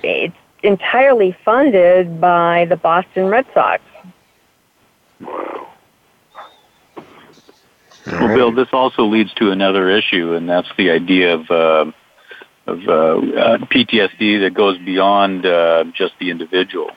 it's 0.03 0.36
entirely 0.63 1.36
funded 1.43 2.20
by 2.20 2.66
the 2.66 2.76
Boston 2.76 3.26
Red 3.26 3.45
Sox. 3.53 3.82
Wow. 5.20 5.68
Well, 8.07 8.36
Bill, 8.36 8.51
this 8.51 8.68
also 8.72 9.03
leads 9.03 9.34
to 9.36 9.51
another 9.51 9.89
issue, 9.89 10.34
and 10.34 10.47
that's 10.47 10.68
the 10.78 10.91
idea 10.91 11.36
of 11.36 11.49
uh, 11.49 11.91
of 12.68 12.80
uh, 12.88 12.91
uh, 12.91 13.57
PTSD 13.66 14.41
that 14.41 14.53
goes 14.53 14.78
beyond 14.80 15.45
uh, 15.45 15.86
just 15.93 16.13
the 16.20 16.30
individual. 16.30 16.91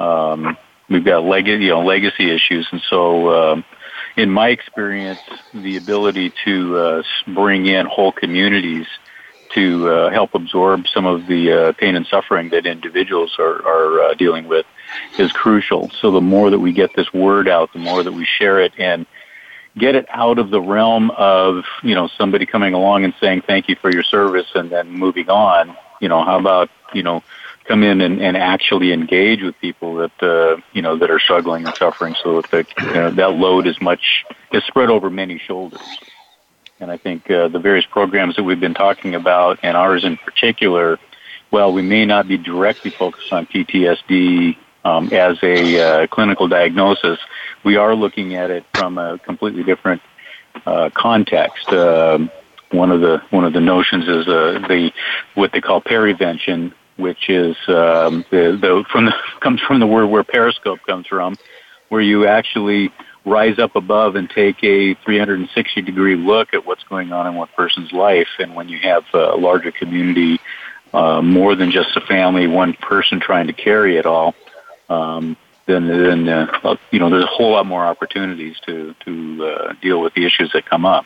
Um, 0.00 0.56
we've 0.88 1.04
got 1.04 1.24
leg- 1.24 1.48
you 1.48 1.68
know 1.68 1.84
legacy 1.84 2.30
issues, 2.30 2.66
and 2.72 2.80
so 2.88 3.28
uh, 3.28 3.62
in 4.18 4.30
my 4.30 4.48
experience, 4.48 5.20
the 5.54 5.76
ability 5.76 6.32
to 6.44 6.76
uh, 6.76 7.02
bring 7.28 7.66
in 7.66 7.86
whole 7.86 8.10
communities 8.10 8.86
to 9.54 9.88
uh, 9.88 10.10
help 10.10 10.34
absorb 10.34 10.86
some 10.92 11.06
of 11.06 11.26
the 11.28 11.52
uh, 11.52 11.72
pain 11.72 11.94
and 11.94 12.04
suffering 12.06 12.50
that 12.50 12.66
individuals 12.66 13.36
are, 13.38 13.64
are 13.64 14.00
uh, 14.00 14.14
dealing 14.14 14.48
with 14.48 14.66
is 15.18 15.30
crucial. 15.32 15.88
So 16.00 16.10
the 16.10 16.20
more 16.20 16.50
that 16.50 16.58
we 16.58 16.72
get 16.72 16.90
this 16.96 17.14
word 17.14 17.48
out, 17.48 17.72
the 17.72 17.78
more 17.78 18.02
that 18.02 18.12
we 18.12 18.26
share 18.26 18.60
it 18.60 18.72
and 18.76 19.06
get 19.78 19.94
it 19.94 20.06
out 20.10 20.40
of 20.40 20.50
the 20.50 20.60
realm 20.60 21.12
of, 21.12 21.64
you 21.84 21.94
know, 21.94 22.08
somebody 22.18 22.44
coming 22.44 22.74
along 22.74 23.04
and 23.04 23.14
saying 23.20 23.42
thank 23.46 23.68
you 23.68 23.76
for 23.76 23.90
your 23.90 24.02
service 24.02 24.48
and 24.56 24.68
then 24.68 24.90
moving 24.90 25.30
on. 25.30 25.76
You 26.00 26.08
know, 26.08 26.24
how 26.24 26.38
about, 26.40 26.70
you 26.92 27.04
know, 27.04 27.22
come 27.68 27.82
in 27.84 28.00
and, 28.00 28.20
and 28.20 28.36
actually 28.36 28.92
engage 28.92 29.42
with 29.42 29.54
people 29.60 29.96
that 29.96 30.22
uh, 30.22 30.60
you 30.72 30.82
know 30.82 30.96
that 30.96 31.10
are 31.10 31.20
struggling 31.20 31.66
and 31.66 31.74
suffering, 31.76 32.16
so 32.22 32.40
that 32.40 32.50
the, 32.50 32.84
you 32.84 32.94
know, 32.94 33.10
that 33.10 33.34
load 33.34 33.66
is 33.66 33.80
much 33.80 34.24
is 34.52 34.64
spread 34.64 34.90
over 34.90 35.10
many 35.10 35.38
shoulders. 35.38 35.80
And 36.80 36.90
I 36.90 36.96
think 36.96 37.30
uh, 37.30 37.48
the 37.48 37.58
various 37.58 37.86
programs 37.86 38.36
that 38.36 38.44
we've 38.44 38.60
been 38.60 38.74
talking 38.74 39.14
about, 39.14 39.58
and 39.62 39.76
ours 39.76 40.04
in 40.04 40.16
particular, 40.16 40.98
well, 41.50 41.72
we 41.72 41.82
may 41.82 42.04
not 42.06 42.28
be 42.28 42.38
directly 42.38 42.90
focused 42.90 43.32
on 43.32 43.46
PTSD 43.46 44.56
um, 44.84 45.12
as 45.12 45.38
a 45.42 45.80
uh, 45.80 46.06
clinical 46.06 46.48
diagnosis. 46.48 47.18
We 47.64 47.76
are 47.76 47.94
looking 47.94 48.34
at 48.34 48.50
it 48.50 48.64
from 48.74 48.96
a 48.96 49.18
completely 49.18 49.64
different 49.64 50.02
uh, 50.66 50.90
context. 50.94 51.68
Um, 51.68 52.30
one 52.70 52.90
of 52.90 53.00
the 53.00 53.22
one 53.30 53.44
of 53.44 53.52
the 53.52 53.60
notions 53.60 54.06
is 54.06 54.28
uh, 54.28 54.64
the 54.68 54.92
what 55.34 55.52
they 55.52 55.60
call 55.60 55.80
perivention, 55.80 56.72
which 56.98 57.30
is 57.30 57.56
um, 57.68 58.24
the, 58.30 58.58
the 58.60 58.84
from 58.90 59.06
the 59.06 59.14
comes 59.40 59.60
from 59.60 59.80
the 59.80 59.86
word 59.86 60.06
where 60.06 60.24
periscope 60.24 60.80
comes 60.86 61.06
from, 61.06 61.36
where 61.88 62.02
you 62.02 62.26
actually 62.26 62.92
rise 63.24 63.58
up 63.58 63.76
above 63.76 64.16
and 64.16 64.28
take 64.28 64.62
a 64.64 64.94
360 65.04 65.82
degree 65.82 66.16
look 66.16 66.54
at 66.54 66.66
what's 66.66 66.84
going 66.84 67.12
on 67.12 67.26
in 67.26 67.34
one 67.34 67.48
person's 67.56 67.92
life. 67.92 68.28
And 68.38 68.54
when 68.54 68.68
you 68.68 68.78
have 68.80 69.04
a 69.12 69.36
larger 69.36 69.70
community, 69.70 70.40
uh, 70.92 71.22
more 71.22 71.54
than 71.54 71.70
just 71.70 71.96
a 71.96 72.00
family, 72.00 72.46
one 72.46 72.74
person 72.74 73.20
trying 73.20 73.46
to 73.46 73.52
carry 73.52 73.96
it 73.96 74.06
all, 74.06 74.34
um, 74.88 75.36
then 75.66 75.86
then 75.86 76.28
uh, 76.28 76.76
you 76.90 76.98
know 76.98 77.10
there's 77.10 77.24
a 77.24 77.28
whole 77.28 77.52
lot 77.52 77.66
more 77.66 77.84
opportunities 77.84 78.56
to 78.66 78.94
to 79.04 79.44
uh, 79.44 79.72
deal 79.82 80.00
with 80.00 80.14
the 80.14 80.24
issues 80.24 80.50
that 80.52 80.64
come 80.64 80.86
up. 80.86 81.04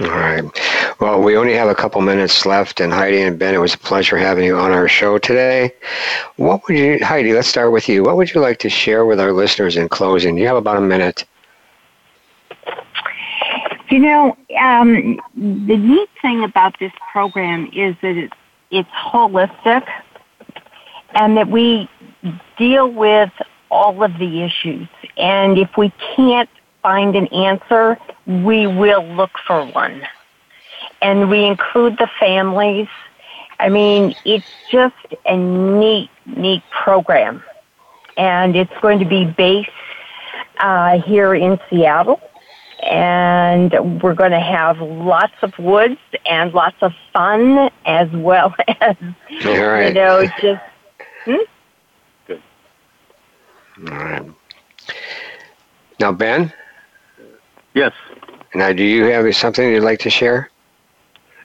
All 0.00 0.08
right. 0.10 0.44
Well, 1.00 1.20
we 1.20 1.36
only 1.36 1.54
have 1.54 1.68
a 1.68 1.74
couple 1.74 2.00
minutes 2.02 2.46
left, 2.46 2.80
and 2.80 2.92
Heidi 2.92 3.20
and 3.20 3.36
Ben, 3.36 3.54
it 3.54 3.58
was 3.58 3.74
a 3.74 3.78
pleasure 3.78 4.16
having 4.16 4.44
you 4.44 4.56
on 4.56 4.70
our 4.70 4.86
show 4.86 5.18
today. 5.18 5.72
What 6.36 6.62
would 6.68 6.78
you, 6.78 7.04
Heidi? 7.04 7.32
Let's 7.32 7.48
start 7.48 7.72
with 7.72 7.88
you. 7.88 8.04
What 8.04 8.16
would 8.16 8.32
you 8.32 8.40
like 8.40 8.58
to 8.60 8.68
share 8.68 9.04
with 9.04 9.18
our 9.18 9.32
listeners 9.32 9.76
in 9.76 9.88
closing? 9.88 10.38
You 10.38 10.46
have 10.46 10.56
about 10.56 10.76
a 10.76 10.80
minute. 10.80 11.24
You 13.90 13.98
know, 13.98 14.36
um, 14.60 15.18
the 15.34 15.76
neat 15.76 16.10
thing 16.22 16.44
about 16.44 16.78
this 16.78 16.92
program 17.10 17.70
is 17.74 17.96
that 18.02 18.16
it's, 18.16 18.34
it's 18.70 18.88
holistic, 18.90 19.84
and 21.14 21.36
that 21.36 21.48
we 21.48 21.88
deal 22.56 22.88
with 22.92 23.32
all 23.70 24.02
of 24.04 24.16
the 24.18 24.42
issues. 24.42 24.88
And 25.16 25.58
if 25.58 25.76
we 25.76 25.92
can't 26.14 26.50
find 26.88 27.14
an 27.16 27.26
answer, 27.26 27.98
we 28.26 28.66
will 28.66 29.04
look 29.04 29.32
for 29.46 29.66
one. 29.72 30.00
And 31.02 31.28
we 31.28 31.44
include 31.44 31.98
the 31.98 32.08
families. 32.18 32.88
I 33.60 33.68
mean, 33.68 34.14
it's 34.24 34.46
just 34.72 34.96
a 35.26 35.36
neat, 35.36 36.08
neat 36.24 36.62
program. 36.70 37.42
And 38.16 38.56
it's 38.56 38.72
going 38.80 39.00
to 39.00 39.04
be 39.04 39.26
based 39.26 39.68
uh, 40.60 41.02
here 41.02 41.34
in 41.34 41.60
Seattle. 41.68 42.22
And 42.82 44.00
we're 44.02 44.14
going 44.14 44.30
to 44.30 44.40
have 44.40 44.80
lots 44.80 45.34
of 45.42 45.52
woods 45.58 46.00
and 46.24 46.54
lots 46.54 46.76
of 46.80 46.92
fun 47.12 47.70
as 47.84 48.08
well 48.12 48.54
as, 48.80 48.96
right. 49.44 49.88
you 49.88 49.92
know, 49.92 50.26
just. 50.40 50.62
Hmm? 51.26 51.36
Good. 52.26 52.42
All 53.90 53.98
right. 53.98 54.26
Now, 56.00 56.12
Ben? 56.12 56.50
Yes. 57.74 57.92
Now, 58.54 58.72
do 58.72 58.82
you 58.82 59.04
have 59.04 59.34
something 59.36 59.68
you'd 59.68 59.82
like 59.82 60.00
to 60.00 60.10
share? 60.10 60.50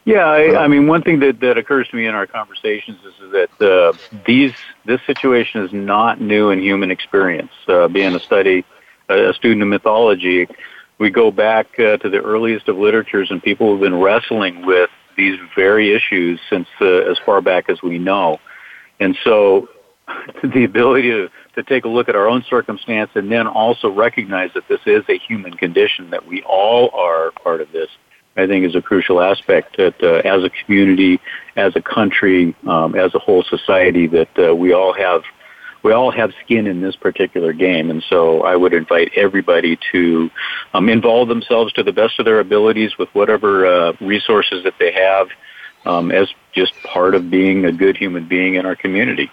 Yeah, 0.05 0.25
I, 0.25 0.63
I 0.63 0.67
mean, 0.67 0.87
one 0.87 1.01
thing 1.01 1.19
that, 1.21 1.39
that 1.39 1.57
occurs 1.57 1.87
to 1.89 1.95
me 1.95 2.07
in 2.07 2.15
our 2.15 2.27
conversations 2.27 2.99
is, 3.05 3.13
that 3.31 3.61
uh, 3.61 3.93
these 4.25 4.53
this 4.85 5.01
situation 5.07 5.63
is 5.63 5.73
not 5.73 6.21
new 6.21 6.49
in 6.49 6.61
human 6.61 6.91
experience. 6.91 7.51
Uh, 7.67 7.87
being 7.87 8.13
a 8.13 8.19
study, 8.19 8.65
a 9.09 9.33
student 9.33 9.61
of 9.63 9.69
mythology, 9.69 10.47
we 10.99 11.09
go 11.09 11.31
back 11.31 11.67
uh, 11.79 11.97
to 11.97 12.09
the 12.09 12.19
earliest 12.19 12.67
of 12.67 12.77
literatures, 12.77 13.31
and 13.31 13.41
people 13.41 13.71
have 13.71 13.81
been 13.81 13.99
wrestling 13.99 14.65
with 14.65 14.89
these 15.17 15.39
very 15.55 15.93
issues 15.93 16.39
since 16.49 16.67
uh, 16.81 16.85
as 16.85 17.17
far 17.25 17.41
back 17.41 17.69
as 17.69 17.81
we 17.81 17.97
know. 17.97 18.39
And 18.99 19.17
so, 19.23 19.69
the 20.43 20.63
ability 20.63 21.09
to 21.09 21.29
to 21.55 21.63
take 21.63 21.85
a 21.85 21.87
look 21.87 22.09
at 22.09 22.15
our 22.15 22.27
own 22.27 22.43
circumstance 22.49 23.11
and 23.15 23.31
then 23.31 23.47
also 23.47 23.89
recognize 23.89 24.51
that 24.53 24.67
this 24.67 24.81
is 24.85 25.03
a 25.09 25.17
human 25.17 25.53
condition, 25.53 26.09
that 26.09 26.27
we 26.27 26.41
all 26.43 26.89
are 26.93 27.31
part 27.31 27.61
of 27.61 27.71
this, 27.71 27.89
I 28.35 28.47
think 28.47 28.65
is 28.65 28.75
a 28.75 28.81
crucial 28.81 29.21
aspect 29.21 29.77
that 29.77 30.01
uh, 30.01 30.27
as 30.27 30.43
a 30.43 30.49
community, 30.49 31.19
as 31.55 31.75
a 31.75 31.81
country, 31.81 32.55
um, 32.67 32.95
as 32.95 33.13
a 33.13 33.19
whole 33.19 33.43
society, 33.43 34.07
that 34.07 34.39
uh, 34.39 34.55
we 34.55 34.73
all 34.73 34.93
have 34.93 35.23
we 35.83 35.91
all 35.91 36.11
have 36.11 36.31
skin 36.43 36.65
in 36.65 36.81
this 36.81 36.95
particular 36.95 37.51
game. 37.51 37.89
And 37.89 38.01
so 38.09 38.43
I 38.43 38.55
would 38.55 38.73
invite 38.73 39.11
everybody 39.17 39.77
to 39.91 40.31
um, 40.73 40.87
involve 40.87 41.27
themselves 41.27 41.73
to 41.73 41.83
the 41.83 41.91
best 41.91 42.19
of 42.19 42.25
their 42.25 42.39
abilities 42.39 42.97
with 42.97 43.09
whatever 43.09 43.65
uh, 43.65 43.93
resources 43.99 44.63
that 44.63 44.75
they 44.79 44.93
have 44.93 45.27
um, 45.85 46.09
as 46.09 46.29
just 46.53 46.73
part 46.83 47.15
of 47.15 47.29
being 47.29 47.65
a 47.65 47.71
good 47.73 47.97
human 47.97 48.27
being 48.27 48.55
in 48.55 48.65
our 48.65 48.77
community. 48.77 49.29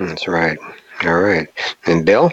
That's 0.00 0.26
right. 0.26 0.58
All 1.04 1.20
right. 1.20 1.48
And 1.84 2.04
Bill? 2.04 2.32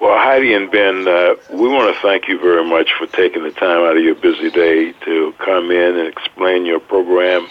Well, 0.00 0.16
Heidi 0.16 0.54
and 0.54 0.70
Ben, 0.70 1.08
uh, 1.08 1.34
we 1.52 1.68
want 1.68 1.92
to 1.92 2.00
thank 2.00 2.28
you 2.28 2.38
very 2.38 2.64
much 2.64 2.92
for 2.96 3.08
taking 3.08 3.42
the 3.42 3.50
time 3.50 3.82
out 3.82 3.96
of 3.96 4.02
your 4.04 4.14
busy 4.14 4.48
day 4.50 4.92
to 5.04 5.34
come 5.38 5.72
in 5.72 5.96
and 5.96 6.06
explain 6.06 6.64
your 6.64 6.78
program 6.78 7.48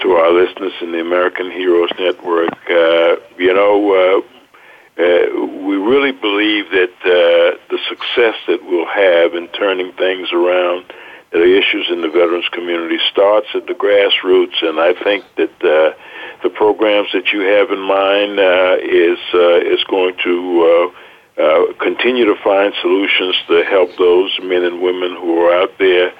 to 0.00 0.12
our 0.12 0.32
listeners 0.32 0.72
in 0.80 0.90
the 0.90 1.00
American 1.00 1.50
Heroes 1.50 1.90
Network. 1.96 2.52
Uh, 2.68 3.16
you 3.38 3.54
know, 3.54 3.92
uh, 3.94 5.00
uh, 5.00 5.46
we 5.64 5.76
really 5.76 6.10
believe 6.10 6.70
that 6.70 6.92
uh, 7.04 7.58
the 7.70 7.78
success 7.88 8.34
that 8.48 8.64
we'll 8.64 8.86
have 8.86 9.34
in 9.34 9.46
turning 9.48 9.92
things 9.92 10.32
around, 10.32 10.92
the 11.38 11.58
issues 11.58 11.88
in 11.90 12.00
the 12.00 12.08
veterans 12.08 12.48
community, 12.52 12.98
starts 13.10 13.48
at 13.54 13.66
the 13.66 13.74
grassroots, 13.74 14.62
and 14.62 14.80
I 14.80 14.92
think 15.02 15.24
that 15.36 15.54
uh, 15.60 15.94
the 16.42 16.50
programs 16.50 17.08
that 17.12 17.32
you 17.32 17.40
have 17.40 17.70
in 17.70 17.80
mind 17.80 18.38
uh, 18.38 18.76
is 18.80 19.18
uh, 19.34 19.74
is 19.74 19.82
going 19.84 20.16
to 20.24 20.34
uh, 20.64 21.42
uh, 21.42 21.72
continue 21.80 22.24
to 22.24 22.36
find 22.42 22.72
solutions 22.80 23.36
to 23.48 23.64
help 23.64 23.90
those 23.98 24.30
men 24.42 24.64
and 24.64 24.80
women 24.80 25.16
who 25.16 25.40
are 25.44 25.62
out 25.62 25.72
there. 25.78 26.12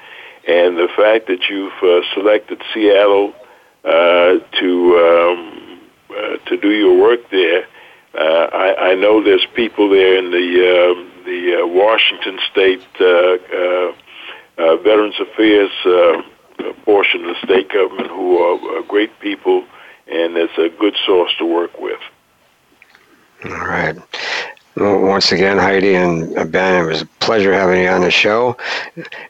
And 0.47 0.77
the 0.77 0.87
fact 0.95 1.27
that 1.27 1.49
you've 1.49 1.83
uh, 1.83 2.01
selected 2.13 2.61
Seattle 2.73 3.33
uh, 3.83 4.39
to 4.59 4.69
um, 5.07 5.81
uh, 6.09 6.37
to 6.49 6.57
do 6.57 6.71
your 6.71 7.01
work 7.01 7.29
there, 7.31 7.67
uh, 8.17 8.47
I, 8.53 8.91
I 8.91 8.95
know 8.95 9.23
there's 9.23 9.45
people 9.55 9.89
there 9.89 10.17
in 10.17 10.31
the 10.31 10.47
uh, 10.63 11.23
the 11.25 11.61
uh, 11.61 11.67
Washington 11.67 12.39
State 12.51 12.87
uh, 13.01 13.05
uh, 13.05 13.91
uh, 14.57 14.77
Veterans 14.77 15.15
Affairs 15.19 15.71
uh, 15.85 16.21
portion 16.85 17.25
of 17.25 17.35
the 17.35 17.45
state 17.45 17.69
government 17.69 18.09
who 18.09 18.37
are 18.39 18.81
great 18.83 19.19
people 19.19 19.65
and 20.07 20.37
it's 20.37 20.57
a 20.57 20.69
good 20.79 20.95
source 21.05 21.31
to 21.37 21.45
work 21.45 21.77
with. 21.79 21.99
All 23.45 23.51
right. 23.51 23.95
Once 24.79 25.31
again, 25.31 25.57
Heidi 25.57 25.95
and 25.95 26.51
Ben, 26.51 26.83
it 26.83 26.87
was 26.87 27.01
a 27.01 27.05
pleasure 27.19 27.51
having 27.51 27.81
you 27.81 27.89
on 27.89 28.01
the 28.01 28.11
show. 28.11 28.55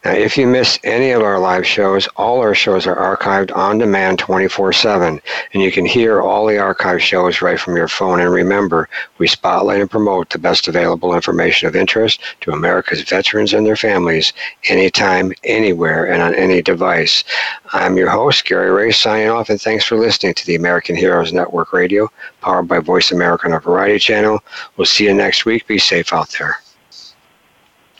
Now, 0.04 0.12
if 0.12 0.38
you 0.38 0.46
miss 0.46 0.78
any 0.84 1.12
of 1.12 1.22
our 1.22 1.40
live 1.40 1.66
shows, 1.66 2.06
all 2.18 2.42
our 2.42 2.54
shows 2.54 2.86
are 2.86 3.18
archived 3.18 3.56
on 3.56 3.78
demand 3.78 4.20
24 4.20 4.74
7, 4.74 5.22
and 5.54 5.64
you 5.64 5.72
can 5.72 5.86
hear 5.86 6.22
all 6.22 6.46
the 6.46 6.56
archived 6.56 7.00
shows 7.00 7.42
right 7.42 7.58
from 7.58 7.78
your 7.78 7.88
phone. 7.88 8.20
And 8.20 8.30
remember, 8.30 8.90
we 9.20 9.28
spotlight 9.28 9.80
and 9.80 9.90
promote 9.90 10.30
the 10.32 10.38
best 10.38 10.68
available 10.68 11.16
information 11.16 11.70
of 11.70 11.78
interest 11.78 12.20
to 12.42 12.52
America's 12.52 13.02
veterans 13.04 13.54
and 13.54 13.66
their 13.66 13.78
families 13.78 14.34
anytime, 14.68 15.32
anywhere, 15.46 16.12
and 16.12 16.22
on 16.22 16.36
any 16.36 16.62
device. 16.62 17.24
I'm 17.72 17.96
your 17.96 18.10
host, 18.10 18.44
Gary 18.44 18.70
Ray, 18.70 18.92
signing 18.92 19.30
off, 19.30 19.50
and 19.50 19.62
thanks 19.62 19.86
for 19.86 19.98
listening 19.98 20.34
to 20.34 20.46
the 20.46 20.56
American 20.56 20.98
Heroes 20.98 21.32
Network 21.32 21.72
Radio, 21.72 22.12
powered 22.42 22.68
by 22.68 22.80
Voice 22.80 23.12
America 23.12 23.48
on 23.48 23.54
a 23.54 23.60
Variety 23.60 24.00
Channel. 24.00 24.44
We'll 24.76 24.86
see 24.86 25.06
you 25.06 25.14
next 25.14 25.46
week. 25.46 25.68
Be 25.68 25.78
safe 25.78 26.14
out 26.14 26.30
there. 26.38 26.58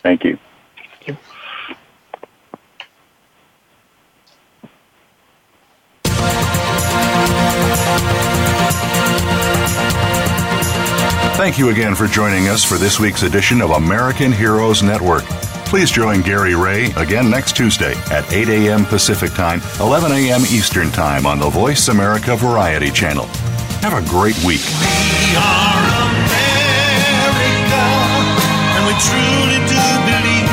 Thank 0.02 0.24
you. 0.24 0.38
Thank 11.38 11.56
you 11.56 11.70
again 11.70 11.94
for 11.94 12.08
joining 12.08 12.48
us 12.48 12.64
for 12.64 12.78
this 12.78 12.98
week's 12.98 13.22
edition 13.22 13.62
of 13.62 13.70
American 13.70 14.32
Heroes 14.32 14.82
Network. 14.82 15.22
Please 15.66 15.88
join 15.88 16.20
Gary 16.20 16.56
Ray 16.56 16.86
again 16.96 17.30
next 17.30 17.56
Tuesday 17.56 17.94
at 18.10 18.30
8 18.32 18.48
a.m. 18.48 18.84
Pacific 18.84 19.30
Time, 19.34 19.62
11 19.78 20.10
a.m. 20.10 20.40
Eastern 20.40 20.90
Time 20.90 21.26
on 21.26 21.38
the 21.38 21.48
Voice 21.48 21.88
America 21.88 22.34
Variety 22.34 22.90
Channel. 22.90 23.26
Have 23.78 23.94
a 23.94 24.02
great 24.10 24.34
week. 24.42 24.58
We 24.58 25.38
are 25.38 25.84
America, 26.02 27.84
and 28.74 28.82
we 28.90 28.94
truly 29.06 29.58
do 29.70 29.78
believe 30.02 30.50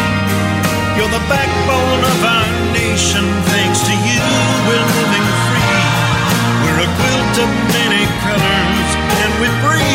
you're 0.93 1.09
the 1.09 1.25
backbone 1.25 2.01
of 2.05 2.19
our 2.21 2.45
nation. 2.77 3.25
Thanks 3.49 3.81
to 3.81 3.93
you, 4.05 4.21
we're 4.69 4.89
living 5.01 5.27
free. 5.49 5.81
We're 6.69 6.85
a 6.85 6.89
quilt 7.01 7.35
of 7.41 7.49
many 7.73 8.05
colors, 8.21 8.89
and 9.17 9.31
we 9.41 9.49
breathe. 9.65 9.94